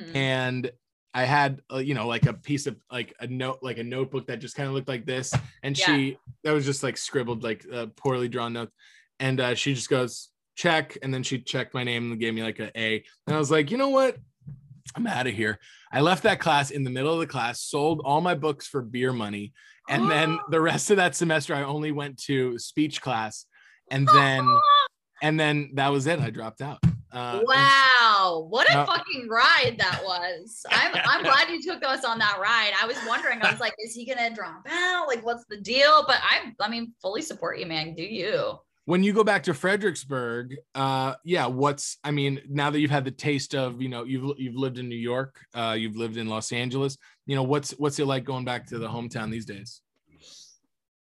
[0.00, 0.14] Mhm.
[0.14, 0.70] and
[1.14, 4.26] I had uh, you know like a piece of like a note like a notebook
[4.26, 5.86] that just kind of looked like this and Yeah.
[5.86, 8.72] she that was just like scribbled like uh, poorly drawn notes
[9.20, 12.42] and uh, she just goes check and then she checked my name and gave me
[12.42, 14.16] like an A and I was like you know what?
[14.96, 15.58] I'm out of here.
[15.92, 18.82] I left that class in the middle of the class sold all my books for
[18.82, 19.52] beer money
[19.88, 23.46] and then the rest of that semester I only went to speech class
[23.90, 24.46] and then
[25.22, 26.83] and then that was it I dropped out
[27.14, 30.66] Uh, wow, what a Uh, fucking ride that was.
[30.70, 32.72] I'm I'm glad you took us on that ride.
[32.80, 35.06] I was wondering, I was like, is he gonna drop out?
[35.06, 36.04] Like, what's the deal?
[36.06, 37.94] But I I mean, fully support you, man.
[37.94, 38.58] Do you?
[38.86, 43.06] when you go back to Fredericksburg, uh, yeah, what's I mean, now that you've had
[43.06, 46.26] the taste of, you know, you've you've lived in New York, uh, you've lived in
[46.28, 49.80] Los Angeles, you know, what's what's it like going back to the hometown these days?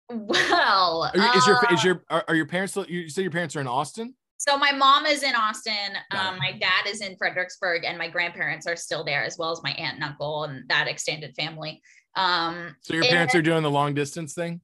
[0.09, 3.55] Well, is your uh, is your are, are your parents still- you said your parents
[3.55, 4.13] are in Austin?
[4.45, 5.95] So my mom is in Austin.
[6.11, 9.61] Um, my dad is in Fredericksburg, and my grandparents are still there, as well as
[9.63, 11.81] my aunt and uncle and that extended family.
[12.17, 14.59] Um, So your and- parents are doing the long distance thing?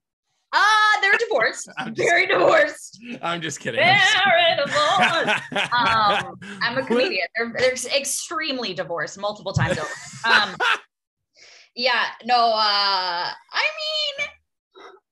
[0.52, 3.80] ah, they're divorced, I'm very divorced, I'm just kidding.
[3.82, 4.66] I'm just kidding.
[4.66, 5.74] divorced.
[5.74, 7.28] Um, I'm a comedian.
[7.38, 9.90] They're, they're extremely divorced multiple times over.
[10.26, 10.56] Um,
[11.76, 13.64] yeah, no, uh, I
[14.18, 14.28] mean,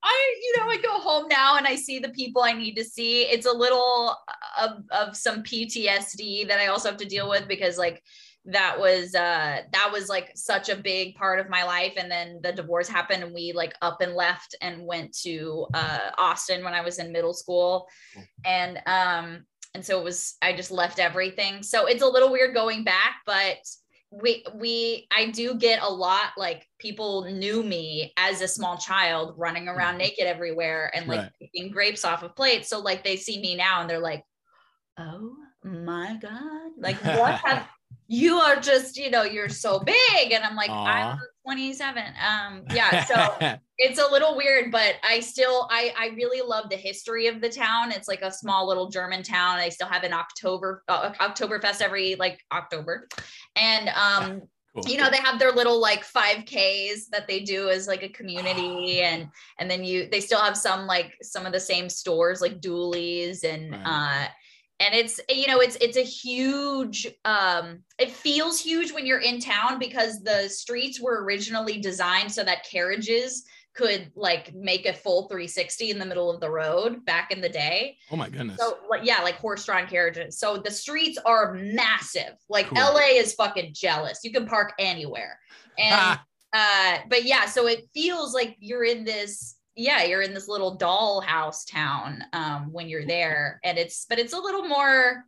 [0.04, 2.84] I, you know, I go home now and I see the people I need to
[2.84, 3.24] see.
[3.24, 4.16] It's a little
[4.60, 8.04] of, of some PTSD that I also have to deal with because like
[8.50, 11.94] that was uh that was like such a big part of my life.
[11.98, 16.12] And then the divorce happened and we like up and left and went to uh
[16.18, 17.88] Austin when I was in middle school.
[18.46, 21.62] And um and so it was I just left everything.
[21.62, 23.58] So it's a little weird going back but
[24.12, 29.34] we we I do get a lot like people knew me as a small child
[29.38, 30.00] running around Mhm.
[30.00, 31.32] naked everywhere and like Right.
[31.42, 34.24] picking grapes off of plates so like they see me now and they're like
[34.98, 37.68] oh my god like what have
[38.08, 41.12] you are just you know you're so big and i'm like Aw.
[41.12, 46.42] i'm 27 um yeah so it's a little weird but i still i i really
[46.42, 47.92] love the history of the town.
[47.92, 49.60] It's like a small little german town.
[49.60, 53.08] They still have an october uh, oktoberfest every like october.
[53.56, 54.42] And um
[54.76, 54.92] Cool.
[54.92, 59.02] you know they have their little like 5ks that they do as like a community.
[59.02, 59.28] And
[59.60, 63.44] and then you they still have some like some of the same stores like Dooley's
[63.44, 63.84] and Right.
[63.86, 64.28] uh
[64.80, 69.40] and it's you know it's it's a huge um it feels huge when you're in
[69.40, 73.44] town because the streets were originally designed so that carriages
[73.78, 77.48] could like make a full 360 in the middle of the road back in the
[77.50, 78.58] day oh my goodness.
[78.60, 80.40] so like yeah, like horse-drawn carriages.
[80.40, 82.34] So the streets are massive.
[82.50, 82.80] Like Cool.
[82.80, 84.20] LA is fucking jealous.
[84.24, 85.40] You can park anywhere.
[85.80, 86.24] And Ah,
[86.54, 90.76] uh but yeah, so it feels like you're in this yeah, you're in this little
[90.76, 95.24] dollhouse town um when you're there and it's but it's a little more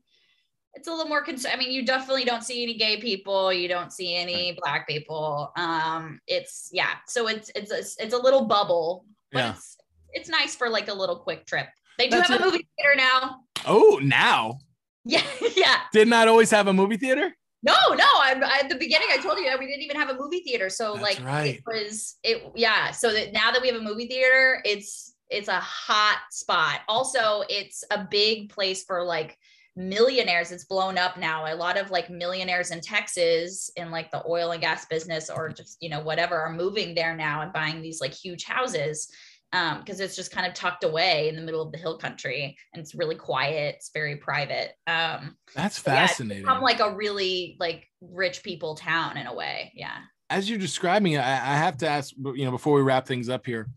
[0.76, 1.54] it's a little more concerned.
[1.56, 3.52] I mean, you definitely don't see any gay people.
[3.52, 5.52] You don't see any black people.
[5.56, 6.92] Um, it's yeah.
[7.08, 9.52] So it's it's a, it's a little bubble, but Yeah.
[9.54, 9.78] it's
[10.12, 11.68] it's nice for like a little quick trip.
[11.98, 13.42] They do That's have a movie theater now.
[13.68, 14.60] oh, now
[15.06, 15.24] Yeah,
[15.56, 15.82] yeah.
[15.92, 17.34] did not always have a movie theater.
[17.62, 18.06] No, no.
[18.06, 20.40] I, I, at the beginning, I told you that we didn't even have a movie
[20.40, 20.70] theater.
[20.70, 21.56] So That's like, right.
[21.58, 22.44] it was it.
[22.56, 22.92] Yeah.
[22.92, 26.82] So that now that we have a movie theater, it's it's a hot spot.
[26.88, 29.38] Also, it's a big place for like
[29.80, 30.52] millionaires.
[30.52, 31.52] It's blown up now.
[31.52, 35.50] A lot of like millionaires in Texas in like the oil and gas business or
[35.50, 39.10] just you know whatever are moving there now and buying these like huge houses
[39.54, 42.56] um because it's just kind of tucked away in the middle of the hill country
[42.72, 46.44] and it's really quiet it's very private um That's yeah, it's fascinating.
[46.44, 49.72] become like a really like rich people town in a way.
[49.76, 49.98] Yeah.
[50.30, 53.28] As you're describing it, I, I have to ask, you know, before we wrap things
[53.30, 53.68] up here,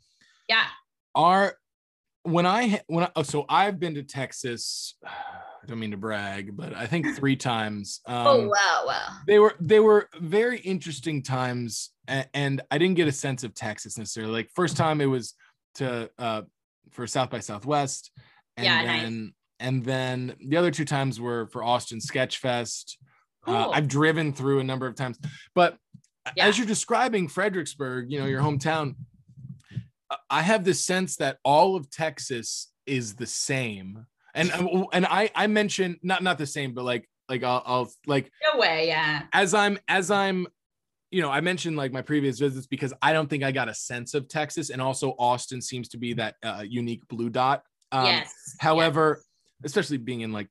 [0.48, 0.64] Yeah.
[1.14, 1.57] are
[2.24, 4.96] when I when I, oh, so I've been to Texas.
[5.04, 8.00] I don't mean to brag, but I think three times.
[8.08, 9.06] Um, oh wow, wow.
[9.28, 13.54] they were they were very interesting times and, and i didn't get a sense of
[13.54, 15.34] texas necessarily like first time it was
[15.76, 16.42] to uh
[16.90, 18.10] for south by southwest
[18.56, 19.02] and Yeah, nice.
[19.02, 22.98] then and then the other two times were for austin sketch fest
[23.46, 25.16] uh, i've driven through a number of times
[25.54, 25.76] but
[26.36, 26.46] Yeah.
[26.48, 28.96] as you're describing fredericksburg you know your hometown
[30.30, 34.50] I- have this sense that all of texas is the same and
[34.92, 38.60] and i i mentioned not not the same but like like i'll, I'll like No
[38.60, 38.88] way.
[38.88, 39.22] Yeah.
[39.32, 40.46] as I'm as I'm
[41.10, 43.74] you know, I mentioned like my previous visits because I don't think I got a
[43.74, 47.62] sense of Texas and also Austin seems to be that uh, unique blue dot.
[47.92, 48.32] Um, yes.
[48.58, 49.20] However,
[49.62, 50.48] especially being in like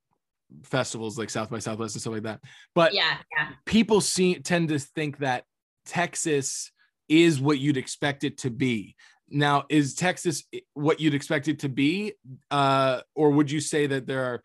[0.63, 2.41] festivals like South by Southwest and stuff like that.
[2.75, 3.17] But Yeah.
[3.35, 3.47] Yeah.
[3.65, 5.45] people see tend to think that
[5.87, 6.71] Texas
[7.09, 8.95] is what you'd expect it to be.
[9.31, 12.13] Now, is Texas what you'd expect it to be,
[12.49, 14.43] uh, or would you say that there are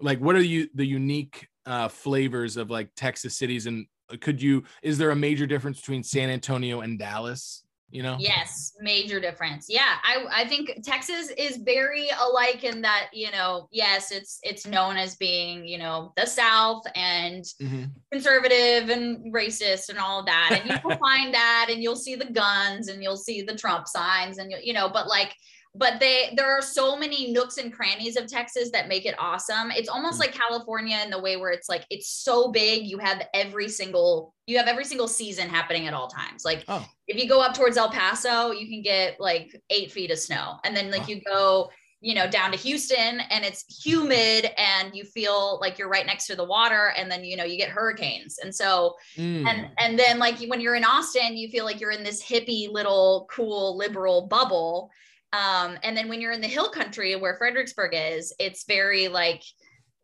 [0.00, 3.86] like what are you the unique uh, flavors of like Texas cities, and
[4.20, 7.64] could you is there a major difference between San Antonio and Dallas?
[7.90, 9.66] You know, Yes, major difference.
[9.68, 14.66] Yeah, I I think Texas is very alike in that you know yes it's it's
[14.66, 17.90] known as being you know the South and Mhm.
[18.12, 22.30] conservative and racist and all that and you will find that and you'll see the
[22.30, 25.34] guns and you'll see the Trump signs and you you know but like
[25.78, 29.70] but they there are so many nooks and crannies of Texas that make it awesome.
[29.70, 30.20] It's almost Mm.
[30.20, 34.34] like California in the way where it's like it's so big, you have every single
[34.46, 36.44] you have every single season happening at all times.
[36.44, 36.86] Like Oh.
[37.06, 40.58] if you go up towards El Paso, you can get like eight feet of snow,
[40.64, 41.08] and then like Wow.
[41.08, 41.70] you go
[42.00, 46.28] you know down to Houston and it's humid and you feel like you're right next
[46.28, 49.44] to the water and then you know you get hurricanes and so Mm.
[49.48, 52.70] and and then like when you're in austin you feel like you're in this hippie
[52.70, 54.92] little cool liberal bubble
[55.32, 59.42] um and then when you're in the hill country where fredericksburg is it's very like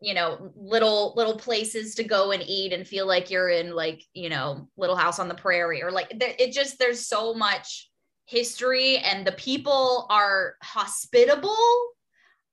[0.01, 4.03] you know little little places to go and eat and feel like you're in like
[4.13, 7.89] you know little house on the prairie or like it just there's so much
[8.25, 11.87] history and the people are hospitable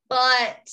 [0.08, 0.70] but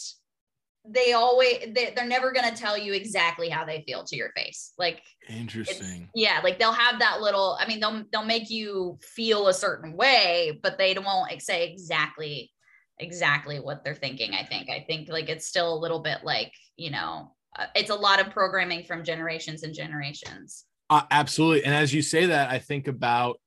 [0.85, 4.31] they always they, they're never going to tell you exactly how they feel to your
[4.35, 6.09] face like Interesting.
[6.15, 9.95] yeah like they'll have that little i mean they'll they'll make you feel a certain
[9.95, 12.51] way but they won't say exactly
[12.97, 16.51] exactly what they're thinking i think i think like it's still a little bit like
[16.77, 21.63] you know uh, it's a lot of programming from generations and generations Uh, absolutely.
[21.65, 23.39] And as you say that, I think about,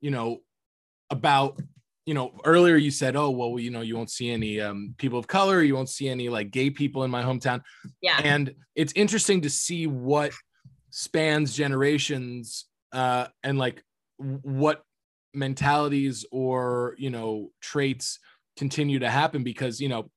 [0.00, 0.38] you know,
[1.10, 1.60] about,
[2.10, 5.16] you know, earlier you said, oh, well, you know, you won't see any um, people
[5.16, 7.62] of color, you won't see any like gay people in my hometown.
[8.02, 10.32] yeah And it's interesting to see what
[10.90, 13.84] spans generations uh, and like
[14.18, 14.82] what
[15.34, 18.18] mentalities or, you know, traits
[18.56, 20.10] continue to happen because, you know,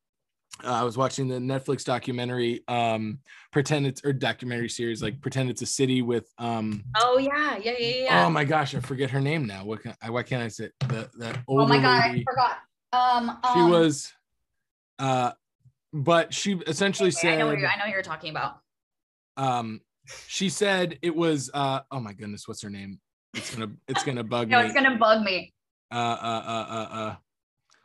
[0.63, 3.19] uh, I was watching the Netflix documentary, um,
[3.51, 7.57] pretend it's or documentary series like pretend it's a city with um oh yeah.
[7.57, 9.65] Yeah yeah yeah oh my gosh I forget her name now.
[9.65, 11.61] What can I why can't I say the that old.
[11.61, 12.25] oh my god lady.
[12.27, 12.57] i forgot.
[12.93, 14.13] Um, she um, was
[14.99, 15.31] uh
[15.91, 18.59] but she essentially okay, I know, what you're, I know you're talking about.
[19.37, 19.81] Um
[20.27, 22.99] she said it was uh oh my goodness what's her name?
[23.33, 24.65] It's gonna it's gonna bug no me.
[24.65, 25.53] it's gonna bug me.
[25.91, 27.15] Uh uh uh uh uh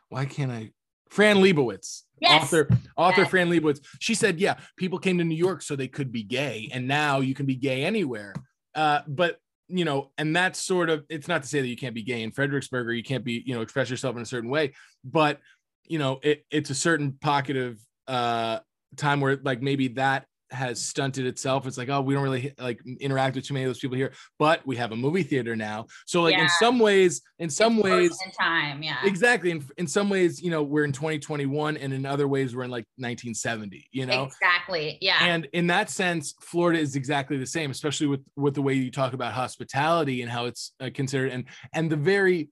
[0.09, 0.71] why can't I
[1.09, 2.43] Fran Lebowitz Yes.
[2.43, 3.29] author author Yes.
[3.29, 6.69] Fran Lebowitz she said yeah people came to New York so they could be gay
[6.73, 8.33] and now you can be gay anywhere
[8.75, 9.37] uh but
[9.69, 12.21] you know and that's sort of it's not to say that you can't be gay
[12.23, 14.73] in Fredericksburg or you can't be you know express yourself in a certain way
[15.05, 15.39] but
[15.87, 18.59] you know it, it's a certain pocket of uh
[18.97, 21.67] time where like maybe that has stunted itself.
[21.67, 24.13] It's like oh we don't really like interact with too many of those people here
[24.37, 25.87] but we have a movie theater now.
[26.05, 28.97] So like in some ways in some It's ways in time yeah.
[29.03, 32.63] Exactly in, in some ways you know we're in 2021 and in other ways we're
[32.63, 34.23] in like 1970 you know?
[34.23, 35.17] Exactly yeah.
[35.21, 38.91] And in that sense florida is exactly the same especially with with the way you
[38.91, 42.49] talk about hospitality and how it's uh, considered and and the very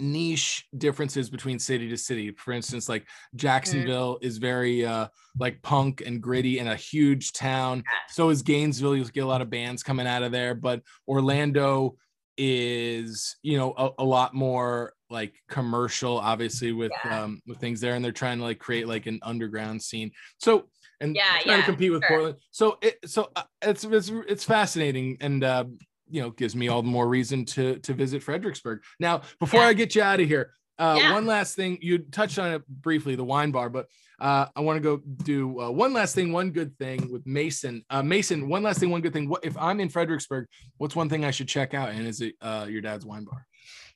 [0.00, 2.30] niche differences between city to city.
[2.32, 7.82] For instance like jacksonville is very uh like punk and gritty and a huge town.
[8.08, 8.96] So is gainesville.
[8.96, 11.96] You'll get a lot of bands coming out of there but orlando
[12.40, 17.24] is you know a, a lot more like commercial obviously with Yeah.
[17.24, 20.12] um with things there and they're trying to like create like an underground scene.
[20.38, 20.68] So
[21.00, 22.08] and Yeah, trying to yeah, compete with sure.
[22.08, 22.36] portland.
[22.52, 25.64] So it so uh, it's it's it's fascinating and uh
[26.10, 29.66] you know gives me all the more reason to to visit fredericksburg now before Yeah.
[29.68, 31.12] i get you out of here uh Yeah.
[31.12, 33.86] one last thing you touched on it briefly the wine bar but
[34.20, 37.84] uh, I want to go do uh, one last thing, one good thing with Mason.
[37.88, 39.28] Uh, Mason, one last thing, one good thing.
[39.28, 40.48] What if I'm in Fredericksburg?
[40.78, 41.90] What's one thing I should check out?
[41.90, 43.46] And is it uh, your dad's wine bar?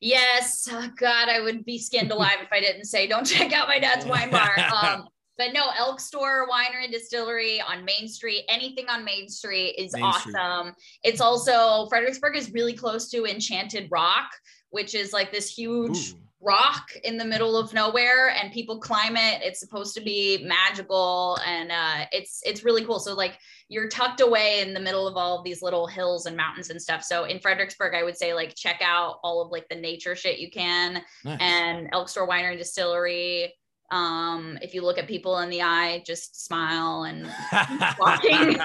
[0.01, 3.67] Yes, oh God, I would be skinned alive if I didn't say, "Don't check out
[3.67, 4.53] my dad's wine bar."
[4.83, 5.09] Um,
[5.39, 8.45] but no, Elk Store Winery and Distillery on Main Street.
[8.49, 10.35] Anything on Main Street is Main Street.
[10.37, 10.75] awesome.
[11.03, 14.31] It's also Fredericksburg is really close to Enchanted Rock,
[14.71, 16.19] which is like this huge Ooh.
[16.41, 19.43] rock in the middle of nowhere, and people climb it.
[19.43, 22.99] It's supposed to be magical, and uh, it's it's really cool.
[23.01, 26.37] So like you're tucked away in the middle of all of these little hills and
[26.37, 27.03] mountains and stuff.
[27.03, 30.39] So in Fredericksburg, I would say like check out all of like the nature shit
[30.39, 31.39] you can Nice.
[31.41, 33.55] and Elk Store Winery and Distillery.
[33.93, 37.31] Um, if you look at people in the eye, just smile and
[37.99, 38.57] walking.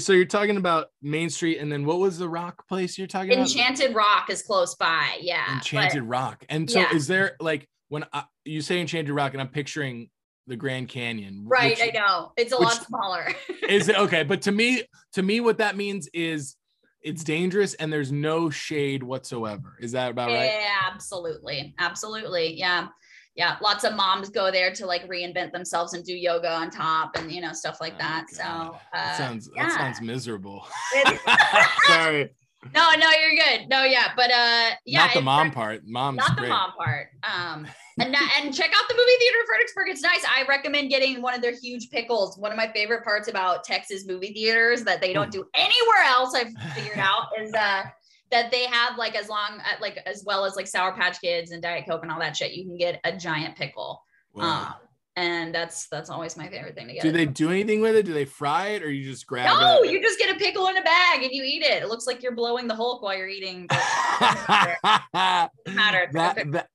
[0.00, 3.32] So you're talking about Main Street, and then what was the rock place you're talking
[3.32, 3.42] about?
[3.42, 5.18] Enchanted Rock is close by.
[5.20, 5.44] Yeah.
[5.46, 6.44] but- Enchanted Rock.
[6.48, 6.94] And so Yeah.
[6.94, 10.08] is there like when I, you say Enchanted Rock, and I'm picturing
[10.46, 11.44] the Grand Canyon.
[11.46, 11.78] right.
[11.78, 12.32] which- I know.
[12.36, 13.28] It's a lot smaller.
[13.68, 16.56] is it okay but to me to me what that means is
[17.02, 21.74] it's dangerous and there's no shade whatsoever is that about right Yeah, absolutely.
[21.78, 22.54] Absolutely.
[22.58, 22.88] Yeah.
[23.36, 23.56] Yeah.
[23.62, 27.30] Lots of moms go there to like reinvent themselves and do yoga on top and,
[27.30, 28.26] you know, stuff like Oh, that.
[28.30, 28.36] God.
[28.36, 29.68] So, uh, that sounds yeah.
[29.68, 30.66] that sounds miserable
[31.86, 32.30] sorry
[32.74, 33.68] no, no, you're good.
[33.68, 34.12] No, yeah.
[34.16, 35.06] But, uh, yeah.
[35.06, 37.08] not the mom part mom's not the mom part.
[37.22, 37.66] Um,
[38.00, 39.88] and and check out the movie theater in Fredericksburg.
[39.88, 40.24] It's nice.
[40.24, 42.38] I recommend getting one of their huge pickles.
[42.38, 46.34] One of my favorite parts about Texas movie theaters that they don't do anywhere else.
[46.34, 47.84] I've figured out is uh
[48.30, 51.52] that they have like as long uh, like as well as like Sour Patch Kids
[51.52, 52.52] and Diet Coke and all that shit.
[52.52, 54.02] You can get a giant pickle.
[54.32, 54.66] Wow.
[54.66, 54.74] Um,
[55.18, 57.02] and that's that's always my favorite thing to get.
[57.02, 58.04] do they do anything with it?
[58.04, 59.90] Do they fry it or you just grab No, it?
[59.90, 61.82] you just get a pickle in a bag and you eat it.
[61.82, 63.66] It looks like you're blowing the Hulk while you're eating.
[63.66, 66.10] but that, it doesn't matter.
[66.12, 66.68] That, that,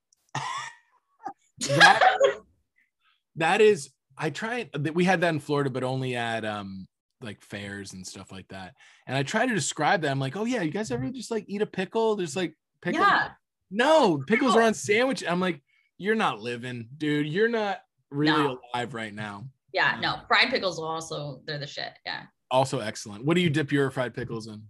[3.36, 6.88] that is I try we had that in Florida, but only at um
[7.24, 8.74] like fairs and stuff like that.
[9.08, 10.12] And I try to describe that.
[10.12, 11.14] I'm like, oh yeah, you guys ever mm-hmm.
[11.16, 12.16] just like eat a pickle?
[12.16, 13.02] There's like pickle.
[13.02, 13.30] Yeah.
[13.72, 14.60] No, pickles Pickle.
[14.60, 15.24] are on sandwich.
[15.26, 15.62] I'm like,
[15.98, 17.28] you're not living, dude.
[17.28, 18.60] You're not really No.
[18.74, 19.46] alive right now.
[19.74, 21.94] Yeah, no, um fried pickles are also they're the shit.
[22.06, 22.24] Yeah.
[22.50, 23.24] Also excellent.
[23.24, 24.62] What do you dip your fried pickles in?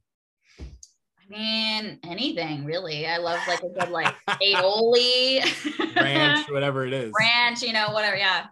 [0.60, 3.08] I mean, anything really.
[3.08, 7.12] I love like a good like aioli, Ranch, whatever it is.
[7.20, 8.18] ranch, you know, whatever.
[8.18, 8.47] Yeah.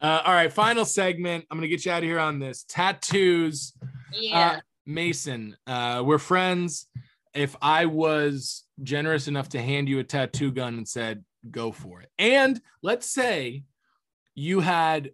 [0.00, 1.44] Uh, all right, final segment.
[1.50, 2.64] I'm gonna get you out of here on this.
[2.68, 3.74] Tattoos.
[4.12, 4.56] Yeah.
[4.56, 6.86] Uh, Mason, uh, we're friends.
[7.34, 12.00] If I was generous enough to hand you a tattoo gun and said, go for
[12.00, 12.08] it.
[12.18, 13.64] And let's say
[14.34, 15.10] you had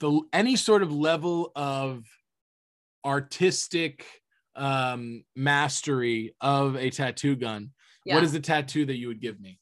[0.00, 2.04] the any sort of level of
[3.04, 4.04] artistic
[4.54, 7.70] um mastery of a tattoo gun.
[8.04, 8.14] yeah.
[8.14, 9.58] What is the tattoo that you would give me?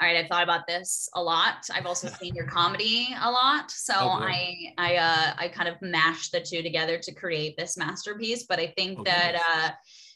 [0.00, 1.66] All right, I've thought about this a lot.
[1.72, 4.18] I've also seen your comedy a lot, so Oh.
[4.22, 8.44] I I uh I kind of mashed the two together to create this masterpiece.
[8.48, 9.70] But I think Oh, that uh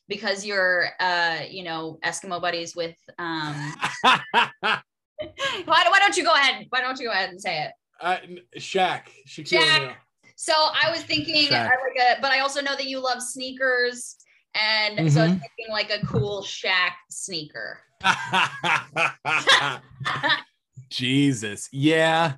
[0.08, 3.54] because you're uh you know Eskimo buddies with um
[4.02, 4.80] why,
[5.66, 8.16] why don't you go ahead why don't you go ahead and say it uh,
[8.58, 9.02] Shaq.
[9.28, 9.94] Shaquille Shaq.
[10.36, 14.16] So I was thinking, I like a, but I also know that you love sneakers,
[14.54, 17.80] and so I was thinking like a cool Shaq sneaker.
[20.90, 21.68] Jesus.
[21.72, 22.34] Yeah.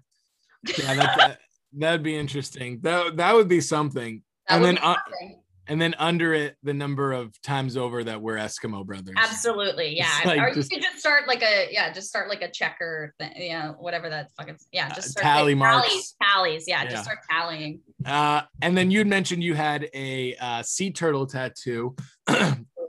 [0.78, 1.38] Yeah, that, that,
[1.76, 2.80] that'd be interesting.
[2.82, 4.22] That that would be something.
[4.48, 5.40] That And then, be uh, something.
[5.68, 9.14] And then under it, the number of times over that we're Eskimo brothers.
[9.18, 10.20] absolutely, yeah.
[10.24, 13.14] Like or just- you could just start like a yeah, just start like a checker,
[13.18, 15.88] thing, you know, whatever that fucking yeah, just Uh, start tally like, marks.
[15.88, 16.90] tallies, tallies, yeah, Yeah.
[16.90, 17.80] just start tallying.
[18.04, 21.96] Uh, and then you'd mentioned you had a uh, sea turtle tattoo.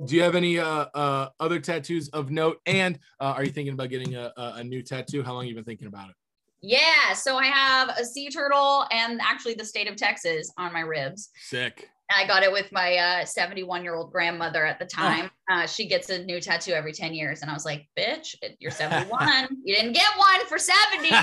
[0.06, 2.60] Do you have any uh, uh, other tattoos of note?
[2.68, 5.24] And uh, are you thinking about getting a, a, a new tattoo?
[5.24, 6.16] How long have you been thinking about it?
[6.62, 10.82] Yeah, so I have a sea turtle and actually the state of Texas on my
[10.82, 11.30] ribs.
[11.36, 11.90] Sick.
[12.10, 15.30] I got it with my 71 year old grandmother at the time.
[15.52, 17.42] Uh, she gets a new tattoo every 10 years.
[17.42, 19.48] And I was like, bitch, you're 71.
[19.64, 21.10] you didn't get one for 70.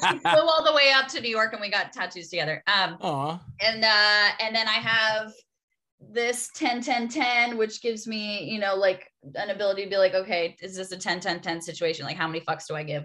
[0.00, 2.62] So she flew all the way up to New York and we got tattoos together.
[2.66, 3.40] Um, Aw.
[3.60, 5.32] and uh, and then I have
[6.00, 10.14] this 10 10 10, which gives me, you know, like an ability to be like,
[10.14, 12.04] okay, is this a 10 10 10 situation?
[12.04, 13.04] Like, how many fucks do I give?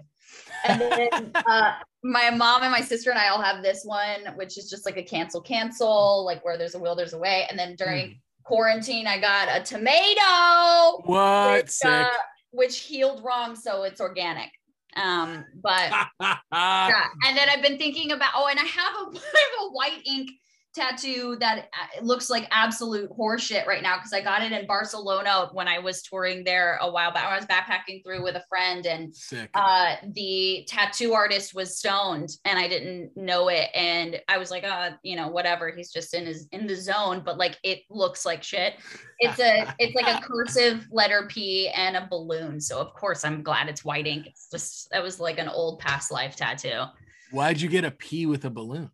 [0.64, 4.58] And then uh, my mom and my sister and I all have this one, which
[4.58, 7.46] is just like a cancel, cancel, like where there's a will, there's a way.
[7.48, 11.62] And then during quarantine, I got a tomato, What?
[11.62, 11.90] which, Sick.
[11.90, 12.10] uh,
[12.50, 14.50] which healed wrong, so it's organic.
[14.96, 15.90] Um, but
[16.20, 17.04] yeah.
[17.24, 20.02] And then I've been thinking about oh, and I have a, I have a white
[20.04, 20.30] ink
[20.74, 25.50] tattoo that uh, looks like absolute horseshit right now because I got it in Barcelona
[25.52, 27.24] when I was touring there a while back.
[27.24, 29.14] I was backpacking through with a friend and
[29.54, 34.64] uh the tattoo artist was stoned and I didn't know it and I was like
[34.64, 38.24] uh you know whatever he's just in his in the zone but like it looks
[38.24, 38.74] like shit
[39.18, 43.42] it's a it's like a cursive letter P and a balloon so of course I'm
[43.42, 46.84] glad it's white ink it's just that was like an old past life tattoo
[47.30, 48.90] Why'd you get a P with a balloon?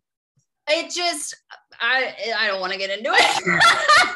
[0.69, 1.35] it just
[1.79, 4.15] I I don't want to get into it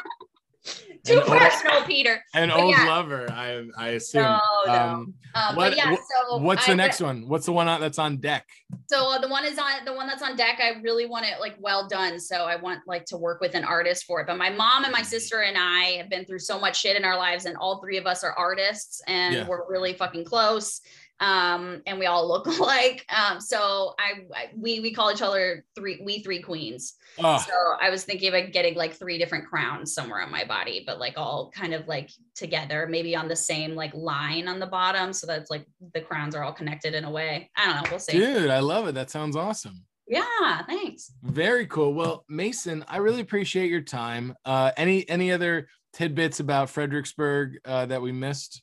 [1.04, 2.86] too An old- personal Peter An But old yeah.
[2.86, 4.22] lover, I I assume.
[4.22, 7.28] no no Um, um, what- but yeah so what's the I- next one?
[7.28, 8.46] What's the one on, that's on deck?
[8.90, 10.60] So uh, the one is on the one that's on deck.
[10.62, 12.18] I really want it like well done.
[12.20, 14.26] So I want like to work with an artist for it.
[14.26, 17.04] But my mom and my sister and I have been through so much shit in
[17.04, 19.46] our lives, and all three of us are artists, and Yeah.
[19.48, 20.80] we're really fucking close.
[21.20, 23.06] Um, and we all look alike.
[23.08, 26.94] Um, so I, I we we call each other three we three queens.
[27.18, 30.82] Oh, So I was thinking about getting like three different crowns somewhere on my body,
[30.86, 34.66] but like all kind of like together, maybe on the same like line on the
[34.66, 35.12] bottom.
[35.12, 37.50] So that's like the crowns are all connected in a way.
[37.56, 37.90] I don't know.
[37.90, 38.18] We'll see.
[38.18, 38.94] dude, I love it.
[38.94, 39.84] That sounds awesome.
[40.06, 41.12] Yeah, thanks.
[41.22, 41.94] Very cool.
[41.94, 44.34] Well, Mason, I really appreciate your time.
[44.44, 48.62] Uh, any any other tidbits about Fredericksburg uh, that we missed?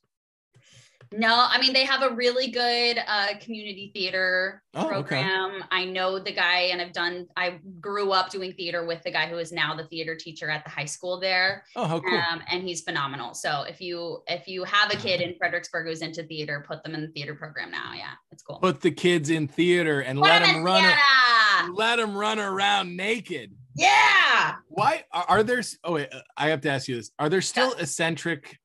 [1.14, 5.22] No, I mean they have a really good uh, community theater Oh, okay.
[5.22, 5.62] program.
[5.70, 7.28] I know the guy, and I've done.
[7.36, 10.64] I grew up doing theater with the guy who is now the theater teacher at
[10.64, 12.18] the high school there, Oh, how cool.
[12.18, 13.34] um, and he's phenomenal.
[13.34, 16.96] So if you if you have a kid in Fredericksburg who's into theater, put them
[16.96, 17.92] in the theater program now.
[17.94, 18.60] Yeah, it's cool.
[18.60, 20.82] Put the kids in theater and Put let 'em them run.
[20.84, 21.74] theater!
[21.74, 23.54] Let them run around naked.
[23.76, 24.56] Yeah.
[24.70, 25.62] Why are, are there?
[25.84, 27.12] Oh wait, uh, I have to ask you this.
[27.20, 28.58] Are there still eccentric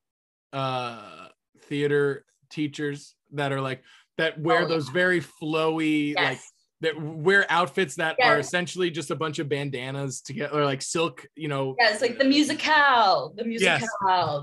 [0.53, 1.27] uh
[1.63, 3.83] theater teachers that are like
[4.17, 6.39] that wear Oh, those very flowy like
[6.81, 11.25] that wear outfits that are essentially just a bunch of bandanas together or like silk
[11.35, 13.79] you know Yeah, it's like the musical, the musical.
[13.79, 13.89] Yes.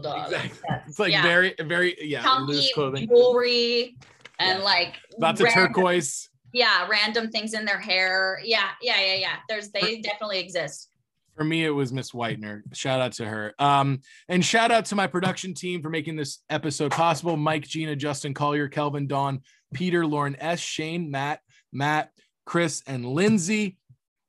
[0.03, 0.25] dog.
[0.27, 0.61] Exactly.
[0.69, 0.83] Yes.
[0.89, 1.23] it's like yeah.
[1.23, 3.97] very very yeah chunky loose clothing jewelry
[4.39, 8.41] and like lots of turquoise Yeah, random things in their hair.
[8.45, 9.37] Yeah, yeah, yeah, yeah.
[9.49, 10.89] There's they definitely exist.
[11.37, 12.63] For me it was miss whitener.
[12.73, 13.55] Shout out to her.
[13.59, 17.37] Um and shout out to my production team for making this episode possible.
[17.37, 19.41] Mike gina justin collier kelvin dawn
[19.73, 21.41] peter lauren s shane matt
[21.73, 22.11] matt
[22.47, 23.77] chris and lindsay.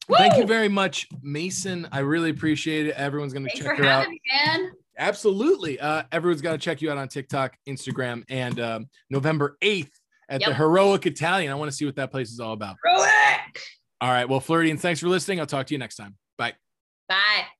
[0.09, 1.87] Thank you very much mason.
[1.91, 2.95] I really appreciate it.
[2.95, 3.99] Everyone's gonna Thanks check her out.
[4.03, 4.71] having me, man.
[4.97, 5.79] absolutely.
[5.79, 9.89] Uh everyone's got to check you out on tiktok instagram and um november 8th
[10.29, 11.51] at the heroic italian.
[11.51, 12.77] I want to see what that place is all about.
[12.83, 13.59] Heroic.
[14.01, 14.27] all right.
[14.29, 15.39] Well flirty and thanks for listening.
[15.39, 16.15] I'll talk to you next time
[17.07, 17.54] Bye.